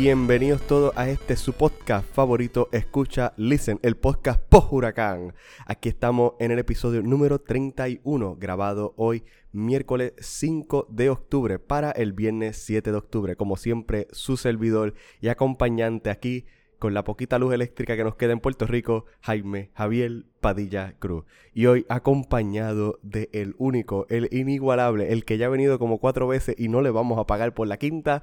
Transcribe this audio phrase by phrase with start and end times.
[0.00, 5.34] Bienvenidos todos a este su podcast favorito, Escucha Listen, el podcast post huracán.
[5.66, 12.12] Aquí estamos en el episodio número 31, grabado hoy miércoles 5 de octubre para el
[12.12, 13.34] viernes 7 de octubre.
[13.34, 16.46] Como siempre, su servidor y acompañante aquí
[16.78, 21.24] con la poquita luz eléctrica que nos queda en Puerto Rico, Jaime Javier Padilla Cruz.
[21.52, 26.28] Y hoy acompañado de el único, el inigualable, el que ya ha venido como cuatro
[26.28, 28.22] veces y no le vamos a pagar por la quinta.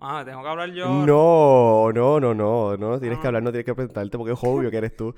[0.00, 0.88] Ah, tengo que hablar yo.
[1.06, 3.28] No, no, no, no, no tienes que Ah.
[3.28, 5.14] hablar, no tienes que presentarte porque es obvio que eres tú.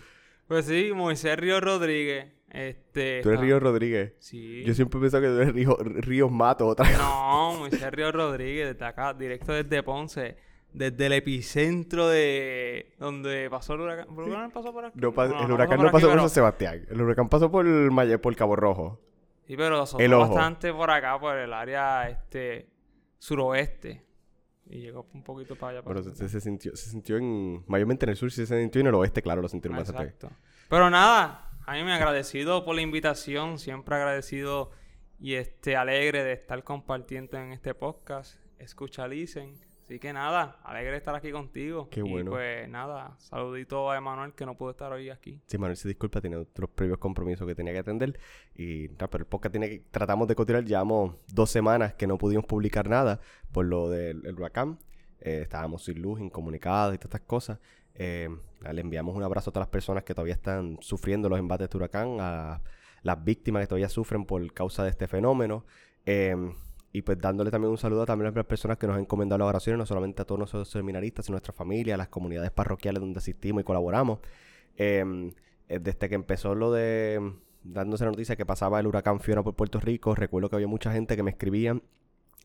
[0.49, 2.27] Pues sí, Moisés Río Rodríguez.
[2.51, 3.21] Este.
[3.23, 4.15] Tú eres Río Rodríguez.
[4.19, 4.65] Sí.
[4.65, 6.99] Yo siempre he pensado que tú eres Río, Ríos Mato otra vez.
[6.99, 10.37] No, Moisés Río Rodríguez, desde acá, directo desde Ponce.
[10.73, 14.07] Desde el epicentro de donde pasó el huracán.
[14.11, 14.99] ¿El huracán pasó por aquí?
[15.01, 16.87] No pa- Bueno, el huracán no pasó por pero- San Sebastián.
[16.89, 17.67] El huracán pasó por,
[18.21, 19.01] por Cabo Rojo.
[19.47, 20.29] Sí, pero El ojo.
[20.35, 22.69] bastante por acá, por el área este
[23.19, 24.03] suroeste.
[24.67, 25.83] Y llegó un poquito para allá.
[25.83, 26.15] para acá.
[26.15, 27.65] se, se sintió, se sintió en...
[27.67, 30.03] Mayormente en el sur se sintió en el oeste, claro, lo Ah, más acá.
[30.05, 30.31] Exacto.
[30.69, 34.71] Pero nada, a mí me agradecido por la invitación, siempre agradecido
[35.19, 38.39] y este alegre de estar compartiendo en este podcast.
[38.59, 39.55] Escucha, listen.
[39.91, 41.89] Así que nada, alegre de estar aquí contigo.
[41.91, 42.31] Qué Y bueno.
[42.31, 45.41] pues nada, saludito a Emanuel que no pudo estar hoy aquí.
[45.49, 48.17] Sí, Manuel se disculpa, tiene otros previos compromisos que tenía que atender.
[48.55, 49.81] Y nada, pero el podcast tiene que...
[49.91, 53.19] Tratamos de continuar, llevamos dos semanas que no pudimos publicar nada
[53.51, 54.79] por lo del el huracán.
[55.19, 57.59] Eh, estábamos sin luz, incomunicados y todas estas cosas.
[57.97, 58.29] Eh,
[58.73, 61.77] le enviamos un abrazo a todas las personas que todavía están sufriendo los embates de
[61.77, 62.63] huracán, a
[63.03, 65.65] las víctimas que todavía sufren por causa de este fenómeno.
[66.07, 66.37] Eh,
[66.93, 69.49] y pues dándole también un saludo también a las personas que nos han encomendado las
[69.49, 73.01] oraciones, no solamente a todos nosotros seminaristas, sino a nuestra familia, a las comunidades parroquiales
[73.01, 74.19] donde asistimos y colaboramos.
[74.77, 75.33] Eh,
[75.69, 79.55] eh, desde que empezó lo de dándose la noticia que pasaba el huracán Fiona por
[79.55, 81.83] Puerto Rico, recuerdo que había mucha gente que me escribían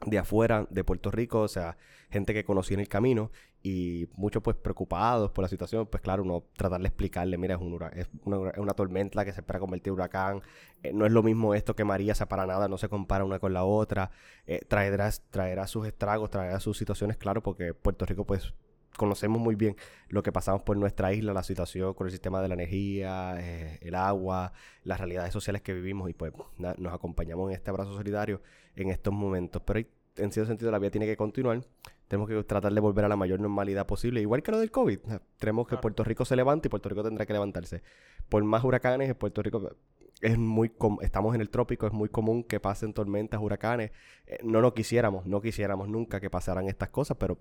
[0.06, 1.78] de afuera de Puerto Rico, o sea,
[2.09, 3.31] gente que conocí en el camino
[3.63, 7.61] y muchos pues preocupados por la situación, pues claro, uno tratar de explicarle, mira, es,
[7.61, 10.41] un es, una, es una tormenta que se espera convertir en huracán,
[10.84, 13.39] eh, no es lo mismo esto que María, sea, para nada, no se compara una
[13.39, 14.11] con la otra,
[14.45, 18.53] eh, traerá, traerá sus estragos, traerá sus situaciones, claro, porque Puerto Rico pues
[18.97, 19.75] conocemos muy bien
[20.09, 23.79] lo que pasamos por nuestra isla, la situación con el sistema de la energía, eh,
[23.81, 27.94] el agua, las realidades sociales que vivimos y pues na- nos acompañamos en este abrazo
[27.94, 28.41] solidario
[28.75, 29.61] en estos momentos.
[29.66, 31.61] Pero hay- en cierto sentido la vida tiene que continuar.
[32.07, 35.00] Tenemos que tratar de volver a la mayor normalidad posible, igual que lo del COVID.
[35.39, 35.75] Tenemos que.
[35.81, 37.81] Puerto Rico se levante y Puerto Rico tendrá que levantarse.
[38.29, 39.72] Por más huracanes, en Puerto Rico
[40.22, 43.91] es muy com- estamos en el trópico, es muy común que pasen tormentas, huracanes.
[44.28, 47.38] Eh, no lo quisiéramos, no quisiéramos nunca que pasaran estas cosas, pero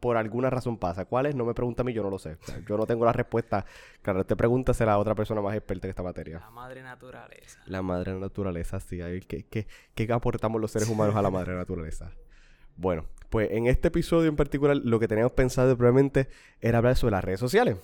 [0.00, 1.04] por alguna razón pasa.
[1.04, 1.34] ¿Cuál es?
[1.34, 2.38] No me pregunta a mí, yo no lo sé.
[2.40, 3.64] O sea, yo no tengo la respuesta.
[4.02, 6.38] Claro, te pregunta será otra persona más experta en esta materia.
[6.40, 7.60] La madre naturaleza.
[7.66, 8.98] La madre naturaleza, sí.
[9.26, 12.12] ¿Qué, qué, qué aportamos los seres humanos a la madre naturaleza?
[12.76, 16.28] Bueno, pues en este episodio en particular lo que teníamos pensado probablemente
[16.60, 17.76] era hablar sobre las redes sociales.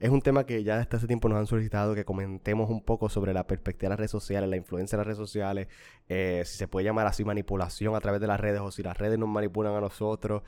[0.00, 3.08] Es un tema que ya desde hace tiempo nos han solicitado que comentemos un poco
[3.08, 5.68] sobre la perspectiva de las redes sociales, la influencia de las redes sociales,
[6.08, 8.98] eh, si se puede llamar así manipulación a través de las redes o si las
[8.98, 10.42] redes nos manipulan a nosotros.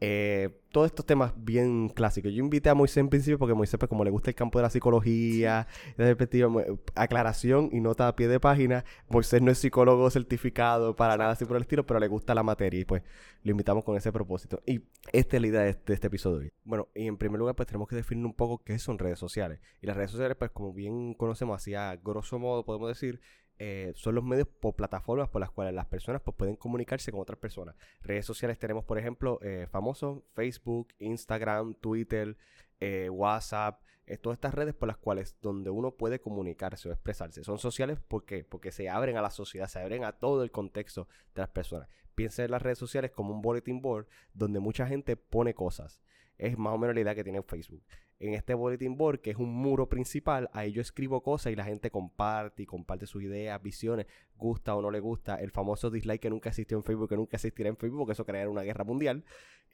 [0.00, 2.32] Eh, todos estos temas bien clásicos.
[2.32, 4.64] Yo invité a Moisés en principio porque Moisés, pues, como le gusta el campo de
[4.64, 6.50] la psicología, de perspectiva,
[6.96, 8.84] aclaración y nota a pie de página.
[9.08, 12.42] Moisés no es psicólogo certificado para nada así por el estilo, pero le gusta la
[12.42, 13.02] materia y pues
[13.44, 14.60] lo invitamos con ese propósito.
[14.66, 14.82] Y
[15.12, 16.50] esta es la idea de este, de este episodio.
[16.64, 19.60] Bueno, y en primer lugar, pues tenemos que definir un poco qué son redes sociales.
[19.80, 23.20] Y las redes sociales, pues como bien conocemos, así a grosso modo podemos decir,
[23.58, 27.20] eh, son los medios o plataformas por las cuales las personas pues, pueden comunicarse con
[27.20, 27.76] otras personas.
[28.02, 32.36] Redes sociales tenemos, por ejemplo, eh, famosos Facebook, Instagram, Twitter,
[32.80, 37.44] eh, WhatsApp, eh, todas estas redes por las cuales donde uno puede comunicarse o expresarse.
[37.44, 41.42] Son sociales porque se abren a la sociedad, se abren a todo el contexto de
[41.42, 41.88] las personas.
[42.14, 46.02] Piensa en las redes sociales como un bulletin board donde mucha gente pone cosas.
[46.36, 47.82] Es más o menos la idea que tiene Facebook.
[48.20, 51.64] En este bulletin board, que es un muro principal, ahí yo escribo cosas y la
[51.64, 54.06] gente comparte y comparte sus ideas, visiones,
[54.36, 55.36] gusta o no le gusta.
[55.36, 58.24] El famoso dislike que nunca existió en Facebook, que nunca existirá en Facebook, porque eso
[58.24, 59.24] creará una guerra mundial.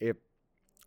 [0.00, 0.14] Eh,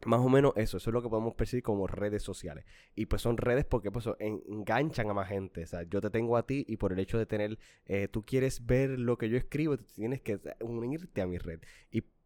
[0.05, 2.65] más o menos eso, eso es lo que podemos percibir como redes sociales.
[2.93, 5.63] Y pues son redes porque pues en- enganchan a más gente.
[5.63, 8.23] O sea, yo te tengo a ti y por el hecho de tener, eh, tú
[8.23, 11.61] quieres ver lo que yo escribo, tú tienes que unirte a mi red.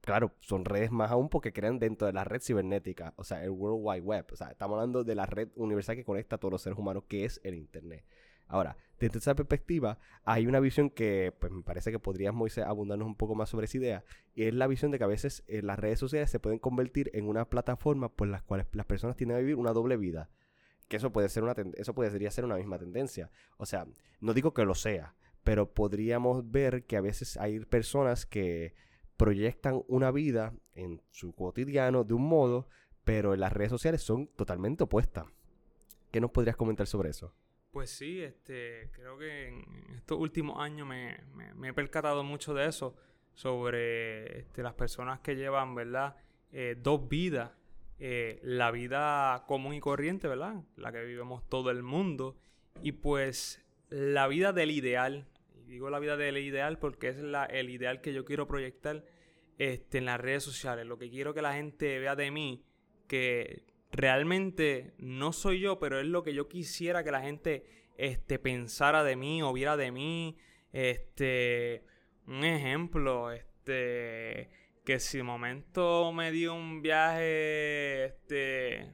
[0.07, 3.49] Claro, son redes más aún porque crean dentro de la red cibernética, o sea, el
[3.49, 4.27] World Wide Web.
[4.31, 7.03] O sea, estamos hablando de la red universal que conecta a todos los seres humanos,
[7.09, 8.05] que es el Internet.
[8.47, 13.05] Ahora, desde esa perspectiva, hay una visión que pues me parece que podrías, Moisés, abundarnos
[13.05, 15.61] un poco más sobre esa idea, y es la visión de que a veces eh,
[15.61, 19.35] las redes sociales se pueden convertir en una plataforma por las cuales las personas tienen
[19.35, 20.29] que vivir una doble vida.
[20.87, 23.29] Que eso puede ser una eso podría ser una misma tendencia.
[23.57, 23.85] O sea,
[24.21, 28.73] no digo que lo sea, pero podríamos ver que a veces hay personas que
[29.17, 32.67] proyectan una vida en su cotidiano de un modo,
[33.03, 35.25] pero en las redes sociales son totalmente opuestas.
[36.11, 37.33] ¿Qué nos podrías comentar sobre eso?
[37.71, 41.17] Pues sí, este, creo que en estos últimos años me,
[41.67, 42.95] he percatado mucho de eso,
[43.33, 46.15] sobre este, las personas que llevan, ¿verdad?
[46.51, 47.51] Eh, dos vidas.
[47.99, 50.63] Eh, la vida común y corriente, ¿verdad?
[50.75, 52.35] La que vivimos todo el mundo.
[52.81, 55.27] Y pues la vida del ideal.
[55.67, 59.03] Digo la vida del ideal porque es la, el ideal que yo quiero proyectar
[59.57, 60.85] este, en las redes sociales.
[60.85, 62.63] Lo que quiero que la gente vea de mí,
[63.07, 67.65] que realmente no soy yo, pero es lo que yo quisiera que la gente
[67.97, 70.37] este, pensara de mí o viera de mí.
[70.71, 71.83] Este,
[72.27, 74.49] un ejemplo, este,
[74.85, 78.93] que si de momento me dio un viaje, este,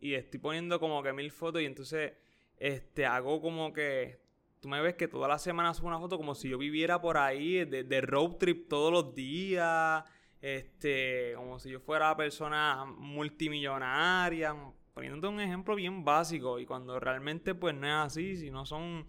[0.00, 2.14] y estoy poniendo como que mil fotos y entonces,
[2.58, 4.23] este, hago como que,
[4.64, 7.18] tú me ves que todas las semanas subo una foto como si yo viviera por
[7.18, 10.02] ahí de, de road trip todos los días,
[10.40, 14.56] este, como si yo fuera persona multimillonaria,
[14.94, 19.06] poniéndote un ejemplo bien básico y cuando realmente pues no es así, sino son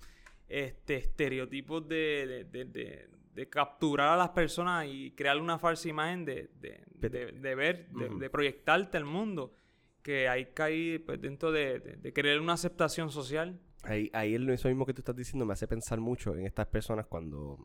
[0.50, 6.50] este, estereotipos de, de, capturar a las personas y crear una falsa imagen de,
[7.00, 9.54] ver, de, proyectarte al mundo,
[10.02, 13.58] que hay que ir pues, dentro de, crear una aceptación social.
[13.86, 17.06] Ahí, ahí eso mismo que tú estás diciendo me hace pensar mucho en estas personas
[17.06, 17.60] cuando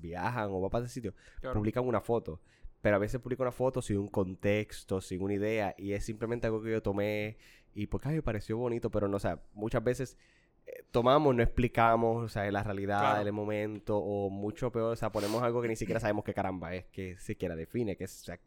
[0.00, 1.14] viajan o van para ese sitio,
[1.52, 2.40] publican una foto
[2.82, 6.48] pero a veces publico una foto sin un contexto, sin una idea, y es simplemente
[6.48, 7.38] algo que yo tomé
[7.74, 10.18] y porque me pareció bonito, pero no, o sea, muchas veces
[10.66, 15.12] eh, tomamos, no explicamos, o sea, la realidad del momento, o mucho peor, o sea,
[15.12, 18.38] ponemos algo que ni siquiera sabemos qué caramba es, que siquiera define, que, o sea,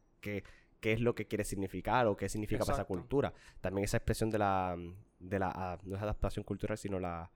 [0.85, 3.33] qué es lo que quiere significar o qué significa para esa cultura.
[3.59, 4.77] También esa expresión de la,
[5.17, 7.31] de la, ah, no es adaptación cultural, sino la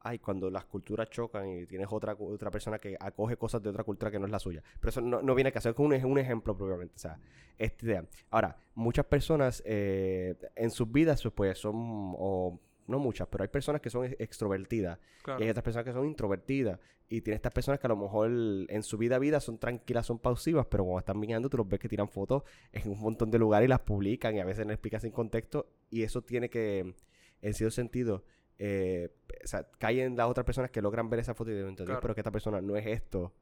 [0.00, 3.84] ay, cuando las culturas chocan y tienes otra, otra persona que acoge cosas de otra
[3.84, 4.62] cultura que no es la suya.
[4.78, 6.94] Pero eso no, viene a caso, es un, un ejemplo propiamente.
[6.94, 7.18] O sea,
[7.56, 8.04] esta idea.
[8.28, 11.74] Ahora, muchas personas eh, en sus vidas, pues son,
[12.18, 14.98] o no muchas, pero hay personas que son extrovertidas.
[15.38, 16.78] Y hay otras personas que son introvertidas.
[17.08, 20.18] Y tiene estas personas que a lo mejor en su vida vida son tranquilas, son
[20.18, 23.38] pausivas, pero cuando están mirando tú los ves que tiran fotos en un montón de
[23.38, 25.66] lugares y las publican y a veces no explican sin contexto.
[25.90, 26.94] Y eso tiene que,
[27.42, 28.24] en cierto sentido,
[28.58, 29.08] eh,
[29.42, 32.20] o sea, caen las otras personas que logran ver esa foto y dicen, pero que
[32.20, 33.32] esta persona no es esto.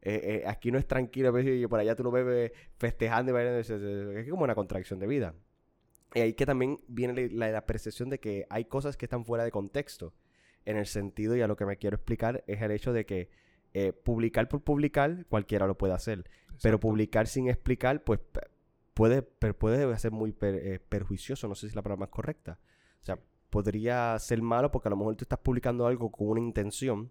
[0.00, 1.32] Eh, eh, aquí no es tranquilo,
[1.68, 3.60] por allá tú lo ves festejando y bailando.
[3.60, 5.34] Es como una contracción de vida.
[6.14, 9.50] Y ahí que también viene la, percepción de que hay cosas que están fuera de
[9.50, 10.14] contexto.
[10.64, 13.30] En el sentido, y a lo que me quiero explicar, es el hecho de que
[14.02, 16.28] publicar por publicar, cualquiera lo puede hacer.
[16.62, 18.20] Pero publicar sin explicar, pues
[18.94, 21.48] puede, puede ser muy perjuicioso.
[21.48, 22.58] No sé si la palabra más correcta.
[23.00, 23.18] O sea,
[23.50, 27.10] podría ser malo porque a lo mejor tú estás publicando algo con una intención,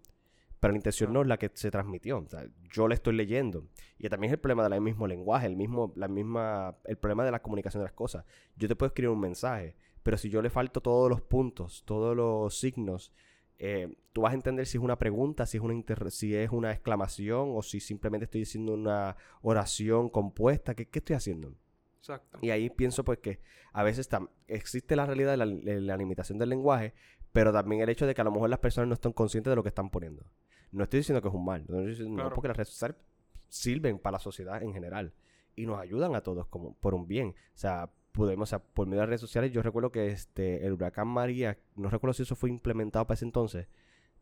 [0.60, 2.18] pero la intención no es la que se transmitió.
[2.18, 3.66] O sea, yo le estoy leyendo.
[3.98, 7.30] Y también es el problema del mismo lenguaje, el mismo, la misma, el problema de
[7.30, 8.24] la comunicación de las cosas.
[8.56, 12.16] Yo te puedo escribir un mensaje, pero si yo le falto todos los puntos, todos
[12.16, 13.12] los signos,
[13.58, 15.74] eh, tú vas a entender si es una pregunta, si es una,
[16.10, 20.74] si es una exclamación o si simplemente estoy diciendo una oración compuesta.
[20.74, 21.54] ¿Qué, qué estoy haciendo?
[22.40, 23.40] Y ahí pienso pues que
[23.72, 24.08] a veces
[24.46, 26.94] existe la realidad de la, limitación del lenguaje,
[27.32, 29.56] pero también el hecho de que a lo mejor las personas no están conscientes de
[29.56, 30.24] lo que están poniendo.
[30.72, 32.96] No estoy diciendo que es un mal, no, porque las redes sociales
[33.48, 35.12] sirven para la sociedad en general
[35.56, 37.28] y nos ayudan a todos como por un bien.
[37.54, 41.08] O sea, podemos, por medio de las redes sociales, yo recuerdo que este el huracán
[41.08, 43.66] María, no recuerdo si eso fue implementado para ese entonces,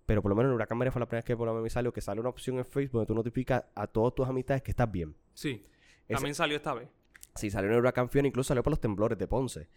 [0.06, 1.64] pero por lo menos el huracán María fue la primera vez que por lo menos
[1.64, 4.62] me salió que sale una opción en Facebook donde tú notificas a todas tus amistades
[4.62, 5.14] que estás bien.
[5.34, 5.66] Sí.
[6.08, 6.88] También salió esta vez.
[7.34, 9.68] Sí, salió en el huracán Fiona, incluso salió por los temblores de Ponce.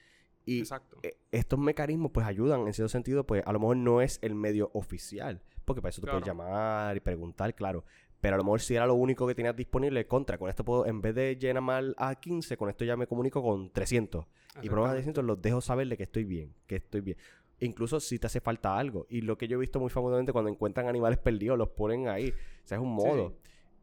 [0.46, 0.64] Y
[1.04, 4.36] e, estos mecanismos pues ayudan en cierto sentido, pues a lo mejor no es el
[4.36, 7.86] medio oficial, porque para eso tú puedes llamar y preguntar, claro.
[8.20, 10.88] Pero a lo mejor si era lo único que tenías disponible, contra, con esto puedo,
[10.88, 14.26] en vez de llenar mal a 15, con esto ya me comunico con 300.
[14.64, 17.18] Y por más de 300 los dejo saber de que estoy bien, que estoy bien.
[17.60, 19.06] Incluso si te hace falta algo.
[19.10, 22.30] Y lo que yo he visto muy famosamente cuando encuentran animales perdidos, los ponen ahí.
[22.30, 23.36] O sea, es un modo.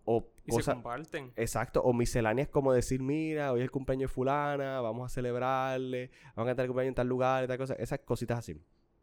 [0.05, 1.33] O y se comparten.
[1.37, 1.81] Exacto.
[1.83, 6.47] O misceláneas como decir, mira, hoy es el cumpleaños de fulana, vamos a celebrarle, vamos
[6.47, 7.75] a cantar el cumpleaños en tal lugar y tal cosa.
[7.75, 8.61] Esas cositas así.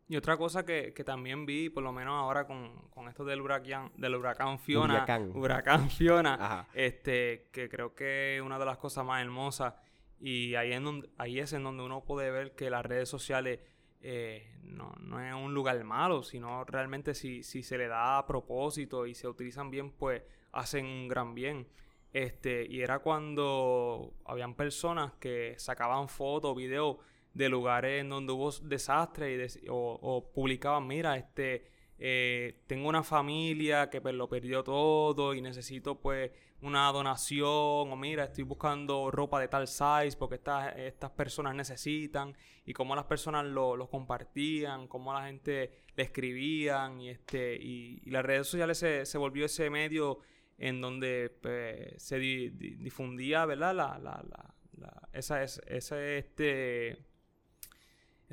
[0.08, 3.42] Y otra cosa que, que también vi, por lo menos ahora con, con esto del
[3.42, 4.96] huracán, del huracán Fiona.
[4.96, 5.32] Huracán.
[5.34, 6.68] Huracán Fiona.
[6.74, 9.74] Este, que creo que es una de las cosas más hermosas.
[10.20, 13.60] Y ahí, en donde, ahí es en donde uno puede ver que las redes sociales
[14.02, 18.28] eh, no, no, es un lugar malo, sino realmente si, si se le da a
[18.28, 21.68] propósito y se utilizan bien, pues hacen un gran bien.
[22.12, 26.98] Este, y era cuando habían personas que sacaban fotos, videos
[27.34, 31.66] de lugares en donde hubo desastres o, publicaban, mira, este,
[31.98, 37.46] eh, tengo una familia que pues, lo perdió todo y necesito pues una donación
[37.92, 42.36] o mira, estoy buscando ropa de tal size porque estas, estas personas necesitan
[42.66, 48.24] y cómo las personas lo, compartían, cómo la gente le escribían y, este, y, las
[48.24, 50.20] redes sociales se, se, volvió ese medio
[50.58, 53.76] en donde pues, se difundía, ¿verdad?
[53.76, 56.98] La, la, la, esa, ese, este,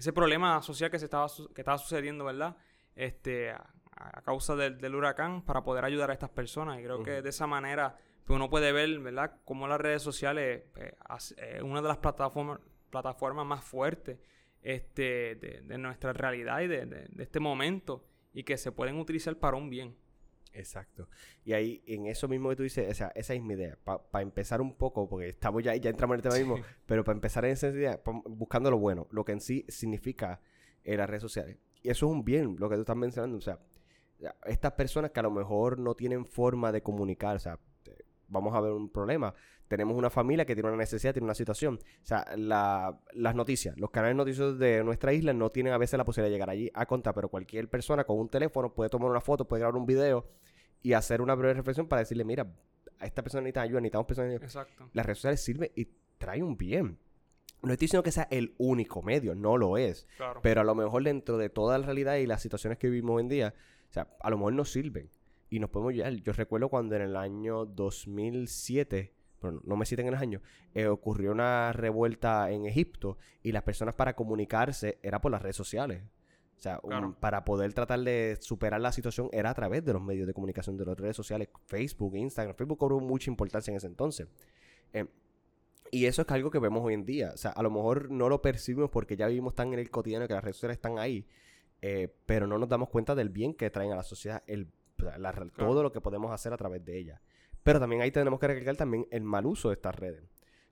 [0.00, 2.56] ese problema social que, se estaba, que estaba sucediendo, ¿verdad?
[2.94, 6.80] Este, a, causa del, huracán para poder ayudar a estas personas.
[6.80, 10.64] Y creo que de esa manera pues, uno puede ver, ¿verdad?, cómo las redes sociales
[11.16, 14.18] es eh, una de las plataformas, plataformas más fuertes
[14.62, 19.68] este, de, nuestra realidad y de, este momento y que se pueden utilizar para un
[19.68, 19.96] bien.
[20.52, 21.08] Exacto.
[21.44, 23.78] Y ahí, en eso mismo que tú dices, o sea, esa es mi idea.
[23.84, 27.16] Para empezar un poco, porque estamos ya, ya entramos en el tema mismo, pero para
[27.16, 30.40] empezar en esa idea, buscando lo bueno, lo que en sí significa
[30.84, 31.56] en las redes sociales.
[31.82, 33.38] Y eso es un bien, lo que tú estás mencionando.
[33.38, 33.58] O sea,
[34.44, 37.58] estas personas que a lo mejor no tienen forma de comunicar, o sea,
[38.30, 39.34] vamos a ver un problema.
[39.68, 41.78] Tenemos una familia que tiene una necesidad, tiene una situación.
[42.02, 46.04] O sea, las noticias, los canales noticiosos de nuestra isla no tienen a veces la
[46.04, 49.20] posibilidad de llegar allí a contar, pero cualquier persona con un teléfono puede tomar una
[49.20, 50.26] foto, puede grabar un video
[50.82, 52.52] y hacer una breve reflexión para decirle, mira,
[52.98, 54.42] a esta persona necesita ayuda, necesitamos personas.
[54.42, 54.88] Exacto.
[54.92, 56.98] Las redes sociales sirven y traen un bien.
[57.62, 60.06] No estoy diciendo que sea el único medio, no lo es.
[60.42, 63.22] Pero a lo mejor dentro de toda la realidad y las situaciones que vivimos hoy
[63.22, 63.54] en día,
[63.88, 65.10] o sea, a lo mejor nos sirven.
[65.50, 66.12] Y nos podemos llegar.
[66.14, 70.40] Yo recuerdo cuando en el año 2007, bueno, no me citen en el año,
[70.74, 75.56] eh, ocurrió una revuelta en Egipto y las personas para comunicarse era por las redes
[75.56, 76.04] sociales.
[76.56, 76.78] O sea,
[77.20, 80.76] para poder tratar de superar la situación era a través de los medios de comunicación,
[80.76, 82.54] de las redes sociales, Facebook, Instagram.
[82.54, 84.28] Facebook cobró mucha importancia en ese entonces.
[84.92, 85.06] Eh,
[85.90, 87.32] y eso es algo que vemos hoy en día.
[87.34, 90.28] O sea, a lo mejor no lo percibimos porque ya vivimos tan en el cotidiano
[90.28, 91.26] que las redes sociales están ahí.
[91.82, 94.68] Eh, pero no nos damos cuenta del bien que traen a la sociedad, el,
[95.56, 97.20] todo lo que podemos hacer a través de ellas.
[97.62, 100.24] Pero también ahí tenemos que recalcar también el mal uso de estas redes.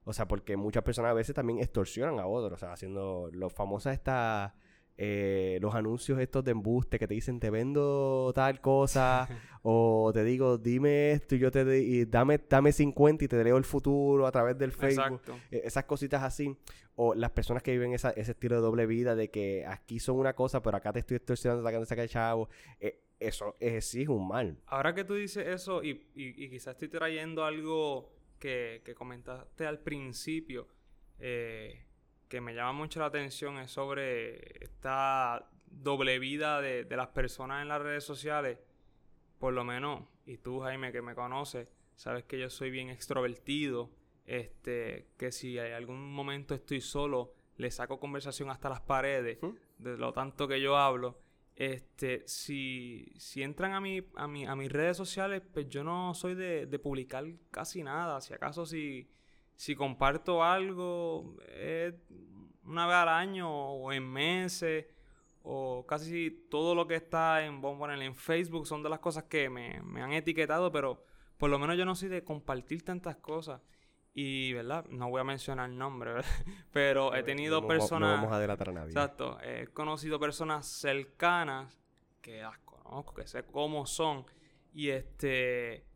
[0.04, 3.52] O sea, porque muchas personas a veces también extorsionan a otros, o sea, haciendo los
[3.52, 4.52] famosas estas
[5.00, 9.28] eh, los anuncios estos de embuste que te dicen te vendo tal cosa
[9.62, 13.58] o te digo dime esto y yo te y dame dame 50 y te leo
[13.58, 15.20] el futuro a través del Facebook.
[15.52, 16.56] E, esas cositas así.
[16.96, 20.32] O las personas que viven ese estilo de doble vida de que aquí son una
[20.32, 22.48] cosa pero acá te estoy extorsionando sacando ese chavo.
[22.80, 26.74] Eh, eso es, sí es un mal ahora que tú dices eso y, y, quizás
[26.74, 30.68] estoy trayendo algo que, que comentaste al principio
[31.18, 31.84] eh,
[32.28, 37.68] que me llama mucho la atención es sobre esta doble vida de, las personas en
[37.68, 38.58] las redes sociales.
[39.38, 43.90] Por lo menos, y tú Jaime que me conoces, sabes que yo soy bien extrovertido.
[44.26, 49.38] Este, que si hay algún momento estoy solo, le saco conversación hasta las paredes,
[49.78, 51.18] de lo tanto que yo hablo.
[51.58, 56.14] Este, si, si entran a, mi, a, mi, a mis redes sociales, pues yo no
[56.14, 58.20] soy de, de publicar casi nada.
[58.20, 59.10] Si acaso si,
[59.56, 61.34] si comparto algo
[62.62, 64.86] una vez al año o en meses
[65.42, 69.78] o casi todo lo que está en, en Facebook son de las cosas que me,
[70.00, 71.04] han etiquetado, pero
[71.38, 73.60] por lo menos yo no soy de compartir tantas cosas.
[74.14, 74.84] Y, ¿verdad?
[74.86, 76.26] No voy a mencionar nombres,
[76.72, 78.10] pero he tenido personas...
[78.10, 78.88] No vamos a delatar a nadie.
[78.88, 79.38] Exacto.
[79.42, 81.78] He conocido personas cercanas
[82.20, 84.26] que las conozco, que sé cómo son.
[84.74, 85.88] Y este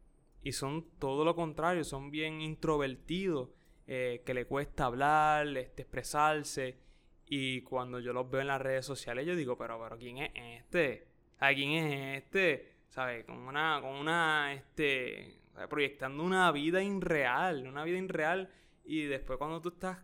[0.42, 3.50] y son todo lo contrario, son bien introvertidos,
[3.86, 6.78] eh, que le cuesta hablar, este, expresarse.
[7.26, 10.30] Y cuando yo los veo en las redes sociales, yo digo, pero, pero ¿quién es
[10.34, 11.06] este?
[11.38, 12.71] ¿quién es este?
[12.92, 13.24] ¿Sabes?
[13.24, 18.50] Con una, con una, este, proyectando una vida irreal, una vida irreal.
[18.84, 19.98] Y después cuando tú estás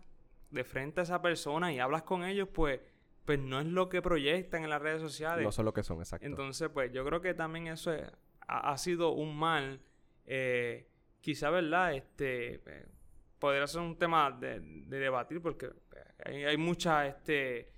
[0.51, 2.81] de frente a esa persona y hablas con ellos, pues,
[3.27, 5.45] pues no es lo que proyectan en las redes sociales.
[5.45, 6.27] No son lo que son, exacto.
[6.27, 7.95] Entonces, pues yo creo que también eso
[8.47, 9.83] ha, sido un mal
[10.25, 10.89] eh,
[11.21, 11.93] quizá, ¿verdad?
[11.93, 12.87] Este, eh,
[13.39, 15.69] podría ser un tema de, debatir porque
[16.25, 17.71] hay, hay mucha este,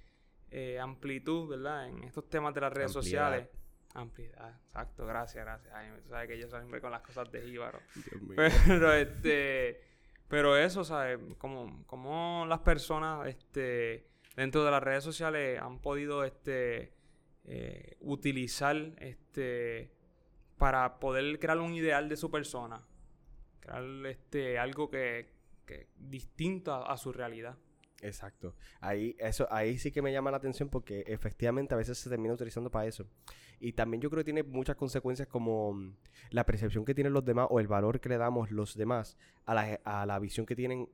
[0.53, 1.89] eh, amplitud, ¿verdad?
[1.89, 3.49] En estos temas de las redes sociales.
[3.95, 5.75] Ampliedad, exacto, gracias, gracias.
[5.75, 7.81] Ay, sabes que yo siempre con las cosas de jíbaro.
[8.37, 9.81] Pero, este,
[10.29, 11.19] pero eso, ¿sabes?
[11.39, 14.07] Como, como las personas, este,
[14.37, 16.93] dentro de las redes sociales han podido, este,
[17.99, 19.91] utilizar, este,
[20.57, 22.87] para poder crear un ideal de su persona.
[23.59, 25.33] Crear este, algo que,
[25.67, 27.57] que distinto a, su realidad.
[28.03, 28.55] Exacto.
[28.81, 32.35] Ahí, eso, ahí sí que me llama la atención porque efectivamente a veces se termina
[32.35, 33.07] utilizando para eso.
[33.61, 35.95] Y también yo creo que tiene muchas consecuencias como mm,
[36.31, 39.55] la percepción que tienen los demás o el valor que le damos los demás a
[39.55, 40.89] la, a la visión que tienen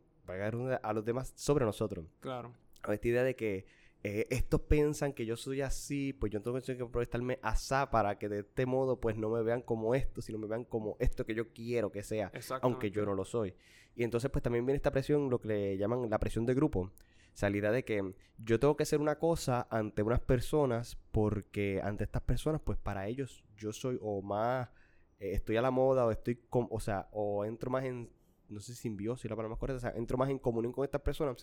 [0.82, 2.06] a los demás sobre nosotros.
[2.20, 2.52] Claro.
[2.82, 3.64] A esta idea de que
[4.02, 8.28] eh, estos piensan que yo soy así, pues yo tengo que proyectarme asá para que
[8.28, 11.34] de este modo pues no me vean como esto, sino me vean como esto que
[11.34, 12.30] yo quiero que sea,
[12.62, 13.54] aunque yo no lo soy.
[13.96, 16.92] Y entonces pues también viene esta presión, lo que le llaman la presión de grupo,
[17.36, 22.22] salida de que yo tengo que hacer una cosa ante unas personas porque ante estas
[22.22, 24.70] personas pues para ellos yo soy o más
[25.20, 28.10] eh, estoy a la moda o estoy con, o sea, o entro más en
[28.48, 30.84] no sé si simbiosis la palabra más correcta, o sea, entro más en comunión con
[30.84, 31.36] estas personas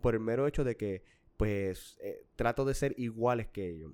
[0.00, 1.02] por el mero hecho de que
[1.36, 3.92] pues eh, trato de ser iguales que ellos.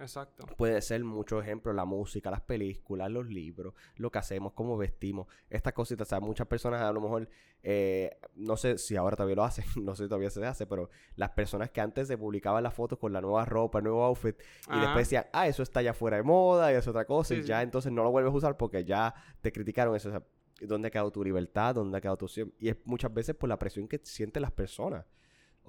[0.00, 0.46] Exacto.
[0.56, 5.26] Puede ser muchos ejemplos, la música, las películas, los libros, lo que hacemos, cómo vestimos,
[5.50, 6.06] estas cositas.
[6.06, 7.28] O sea, muchas personas a lo mejor,
[7.62, 10.88] eh, no sé si ahora todavía lo hacen, no sé si todavía se hace, pero
[11.16, 14.36] las personas que antes se publicaban las fotos con la nueva ropa, el nuevo outfit,
[14.72, 17.42] y después decían, ah, eso está ya fuera de moda y es otra cosa, y
[17.42, 20.08] ya entonces no lo vuelves a usar porque ya te criticaron eso.
[20.08, 20.22] O sea,
[20.62, 21.74] ¿dónde ha quedado tu libertad?
[21.74, 22.26] ¿Dónde ha quedado tu...
[22.58, 25.04] Y es muchas veces por la presión que sienten las personas.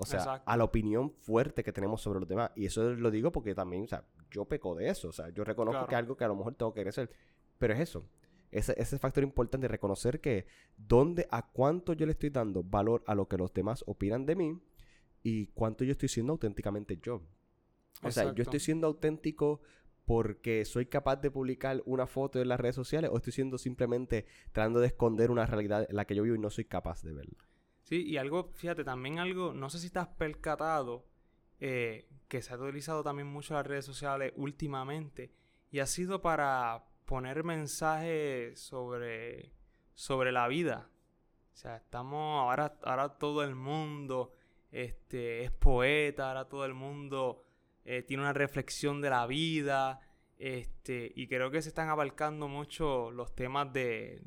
[0.01, 2.51] O sea, a la opinión fuerte que tenemos sobre los demás.
[2.55, 5.09] Y eso lo digo porque también, o sea, yo peco de eso.
[5.09, 7.11] O sea, yo reconozco que es algo que a lo mejor tengo que crecer.
[7.59, 8.05] Pero es eso.
[8.49, 13.03] Ese, ese factor importante de reconocer que dónde, a cuánto yo le estoy dando valor
[13.05, 14.59] a lo que los demás opinan de mí
[15.23, 17.21] y cuánto yo estoy siendo auténticamente yo.
[18.01, 19.61] O sea, yo estoy siendo auténtico
[20.05, 24.25] porque soy capaz de publicar una foto en las redes sociales o estoy siendo simplemente
[24.51, 27.13] tratando de esconder una realidad en la que yo vivo y no soy capaz de
[27.13, 27.37] verla.
[27.91, 31.05] Sí, y algo, fíjate, también algo, no sé si estás percatado,
[31.59, 35.33] eh, que se ha utilizado también mucho en las redes sociales últimamente,
[35.71, 39.51] y ha sido para poner mensajes sobre,
[39.93, 40.89] sobre la vida.
[41.53, 44.31] O sea, estamos, ahora, ahora todo el mundo
[44.71, 47.43] este, es poeta, ahora todo el mundo
[47.83, 49.99] eh, tiene una reflexión de la vida,
[50.37, 54.21] este, y creo que se están abarcando mucho los temas de,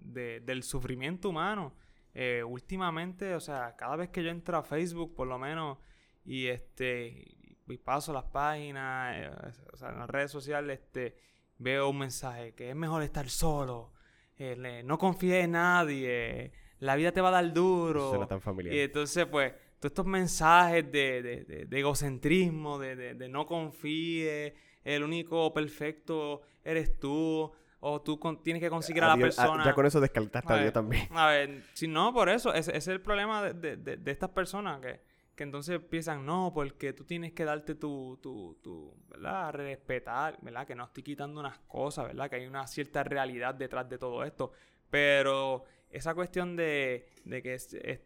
[0.00, 1.74] del sufrimiento humano
[2.18, 5.76] eh, últimamente, o sea, cada vez que yo entro a Facebook, por lo menos,
[6.24, 7.36] y este
[7.68, 9.30] y paso las páginas, eh,
[9.70, 11.14] o sea, en las redes sociales, este,
[11.58, 13.92] veo un mensaje que es mejor estar solo,
[14.38, 18.26] eh, no confíes en nadie, la vida te va a dar duro.
[18.26, 18.74] tan familiar.
[18.74, 25.52] Y entonces, pues, todos estos mensajes de, de, de egocentrismo, de, no confíes, el único
[25.52, 29.64] perfecto eres tú o tú tienes que conseguir a, la persona.
[29.64, 31.08] ya con eso descartaste a Dios también.
[31.10, 34.80] A ver, si no, por eso, ese, es el problema de, de, de, estas personas
[34.80, 35.00] que,
[35.34, 39.52] que, entonces piensan, no, porque tú tienes que darte tu, tu, tu, ¿verdad?
[39.52, 40.66] Respetar, ¿verdad?
[40.66, 42.30] Que no estoy quitando unas cosas, ¿verdad?
[42.30, 44.52] Que hay una cierta realidad detrás de todo esto.
[44.88, 48.00] Pero esa cuestión de, de que es, es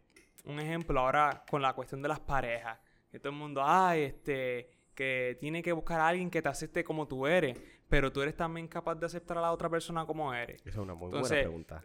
[0.45, 2.79] un ejemplo ahora con la cuestión de las parejas,
[3.09, 6.83] que todo el mundo, ay, este que tiene que buscar a alguien que te acepte
[6.83, 7.57] como tú eres,
[7.91, 10.61] pero tú eres también capaz de aceptar a la otra persona como eres.
[10.61, 11.83] Esa es una muy buena pregunta.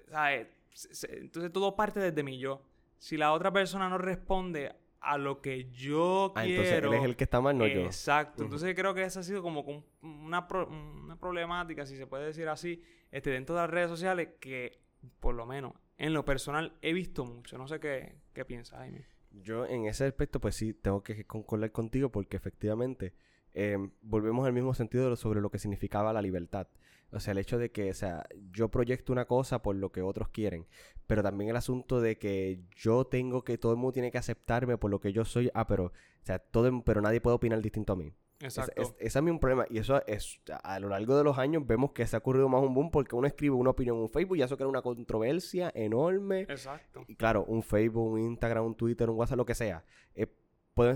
[1.10, 2.62] Entonces todo parte desde mí yo.
[2.96, 6.62] Si la otra persona no responde a lo que yo ah, quiero.
[6.62, 7.80] Entonces él es el que está mal, no yo.
[7.80, 8.44] Exacto.
[8.44, 9.62] Entonces creo que esa ha sido como
[10.00, 14.78] una, una, problemática, si se puede decir así, este, dentro de las redes sociales que,
[15.18, 17.58] por lo menos, en lo personal he visto mucho.
[17.58, 19.06] No sé qué, qué piensas, Jaime.
[19.32, 23.12] Yo en ese aspecto, pues sí, tengo que concordar contigo porque efectivamente
[23.56, 26.68] em, volvemos al mismo sentido sobre lo que significaba la libertad.
[27.10, 30.02] O sea, el hecho de que, o sea, yo proyecto una cosa por lo que
[30.02, 30.66] otros quieren,
[31.06, 34.76] pero también el asunto de que yo tengo que, todo el mundo tiene que aceptarme
[34.76, 35.92] por lo que yo soy, ah, pero, o
[36.24, 38.12] sea, todo, pero nadie puede opinar distinto a mí.
[38.40, 38.82] Exacto.
[38.98, 39.64] ese es mi problema.
[39.70, 42.62] Y eso es, a lo largo de los años vemos que se ha ocurrido más
[42.62, 45.72] un boom porque uno escribe una opinión en un Facebook y eso crea una controversia
[45.74, 46.40] enorme.
[46.42, 47.04] Exacto.
[47.08, 49.84] Y claro, un Facebook, un Instagram, un Twitter, un WhatsApp, lo que sea.
[50.14, 50.26] Eh,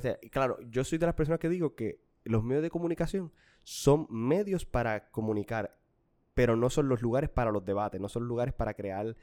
[0.00, 0.18] ser.
[0.20, 4.06] Y claro, yo soy de las personas que digo que los medios de comunicación son
[4.10, 5.76] medios para comunicar,
[6.34, 9.16] pero no son los lugares para los debates, no son lugares para crear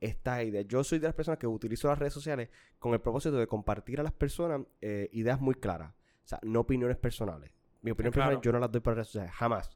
[0.00, 0.66] estas ideas.
[0.66, 4.00] Yo soy de las personas que utilizo las redes sociales con el propósito de compartir
[4.00, 5.92] a las personas eh, ideas muy claras.
[6.24, 7.52] O sea, no opiniones personales.
[7.82, 9.70] Mi opinión personal yo no las doy para redes sociales, jamás.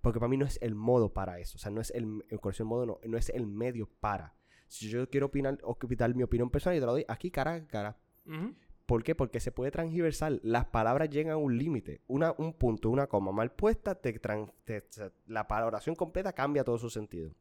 [0.00, 1.56] Porque para mí no es el modo para eso.
[1.56, 4.34] O sea, no es el, el modo, no, no es el medio para.
[4.66, 7.54] Si yo quiero opinar o quitar mi opinión personal, yo te la doy aquí cara
[7.54, 7.96] a cara.
[8.86, 9.14] ¿Por qué?
[9.14, 10.40] Porque se puede transversal.
[10.42, 12.00] Las palabras llegan a un límite.
[12.08, 14.20] Una, un punto, una coma mal puesta, te,
[15.26, 17.32] la oración completa cambia todo su sentido.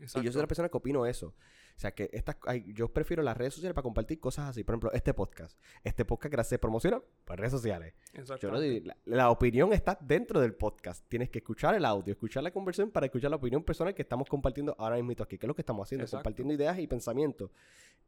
[0.00, 1.34] Y yo soy la persona que opino eso.
[1.76, 4.62] O sea, que estas, yo prefiero las redes sociales para compartir cosas así.
[4.62, 5.58] Por ejemplo, este podcast.
[5.82, 7.94] Este podcast que se promociona por redes sociales.
[8.40, 11.04] Yo no, la, la, opinión está dentro del podcast.
[11.08, 14.28] Tienes que escuchar el audio, escuchar la conversación para escuchar la opinión personal que estamos
[14.28, 15.38] compartiendo ahora mismo aquí.
[15.38, 16.06] ¿Qué es lo que estamos haciendo?
[16.06, 17.50] Compartiendo ideas y pensamientos.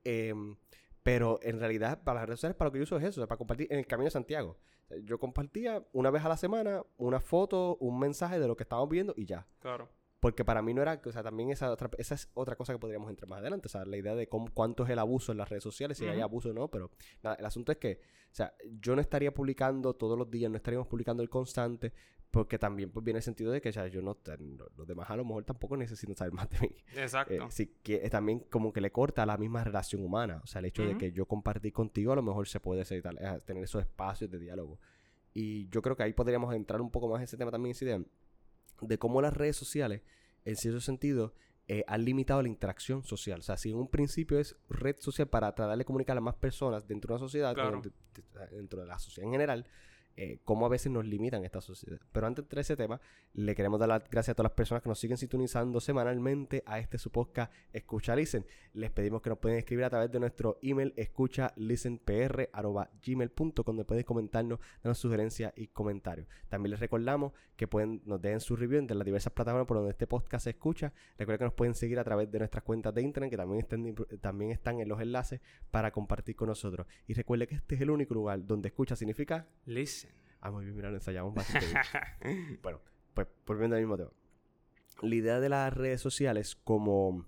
[0.05, 0.57] Em,
[1.05, 3.37] pero en realidad, para las redes sociales, para lo que yo uso es eso, para
[3.37, 4.57] compartir en el Camino de Santiago.
[5.03, 8.89] Yo compartía una vez a la semana una foto, un mensaje de lo que estábamos
[8.89, 9.47] viendo y ya.
[9.61, 9.91] Claro.
[10.19, 12.79] Porque para mí no era, o sea, también esa, otra, esa es otra cosa que
[12.79, 15.37] podríamos entrar más adelante, o sea, la idea de cómo, cuánto es el abuso en
[15.37, 16.91] las redes sociales, si hay abuso o no, pero
[17.23, 18.01] nada, el asunto es que,
[18.33, 21.93] o sea, yo no estaría publicando todos los días, no estaríamos publicando el constante,
[22.35, 24.19] porque también pues viene el sentido de que, sea, yo no,
[24.77, 26.71] los demás a lo mejor tampoco necesitan saber más de mí.
[26.97, 27.33] Exacto.
[27.33, 30.41] Eh, sí, que es también como que le corta la misma relación humana.
[30.43, 33.01] O sea, el hecho de que yo compartí contigo, a lo mejor se puede ser
[33.03, 34.79] tal- eh, tener esos espacios de diálogo.
[35.33, 37.85] Y yo creo que ahí podríamos entrar un poco más en ese tema también, esa
[37.85, 38.01] idea
[38.81, 40.03] de cómo las redes sociales,
[40.45, 41.35] en cierto sentido,
[41.69, 43.39] eh, han limitado la interacción social.
[43.41, 46.35] O sea, si en un principio es red social para tratar de comunicar a más
[46.35, 47.81] personas dentro de una sociedad, Claro.
[47.81, 47.93] dentro,
[48.51, 49.67] dentro de la sociedad en general,
[50.17, 52.01] eh, cómo a veces nos limitan esta sociedad.
[52.13, 53.01] Pero antes de ese tema,
[53.33, 56.79] le queremos dar las gracias a todas las personas que nos siguen sintonizando semanalmente a
[56.79, 58.47] este su podcast Escucha Listen.
[58.73, 64.05] Les pedimos que nos pueden escribir a través de nuestro email escucha gmail.com donde pueden
[64.05, 66.27] comentarnos, darnos sugerencias y comentarios.
[66.49, 69.93] También les recordamos que pueden nos dejen su review en las diversas plataformas por donde
[69.93, 70.93] este podcast se escucha.
[71.19, 73.95] Recuerden que nos pueden seguir a través de nuestras cuentas de internet que también están,
[74.21, 76.87] también están en los enlaces para compartir con nosotros.
[77.07, 80.04] Y recuerde que este es el único lugar donde escucha significa Listen.
[80.45, 82.59] Ah, muy bien, mira, lo ensayamos bastante bien.
[82.63, 82.81] bueno,
[83.15, 84.11] pues volviendo al mismo tema.
[85.01, 87.27] La idea de las redes sociales como...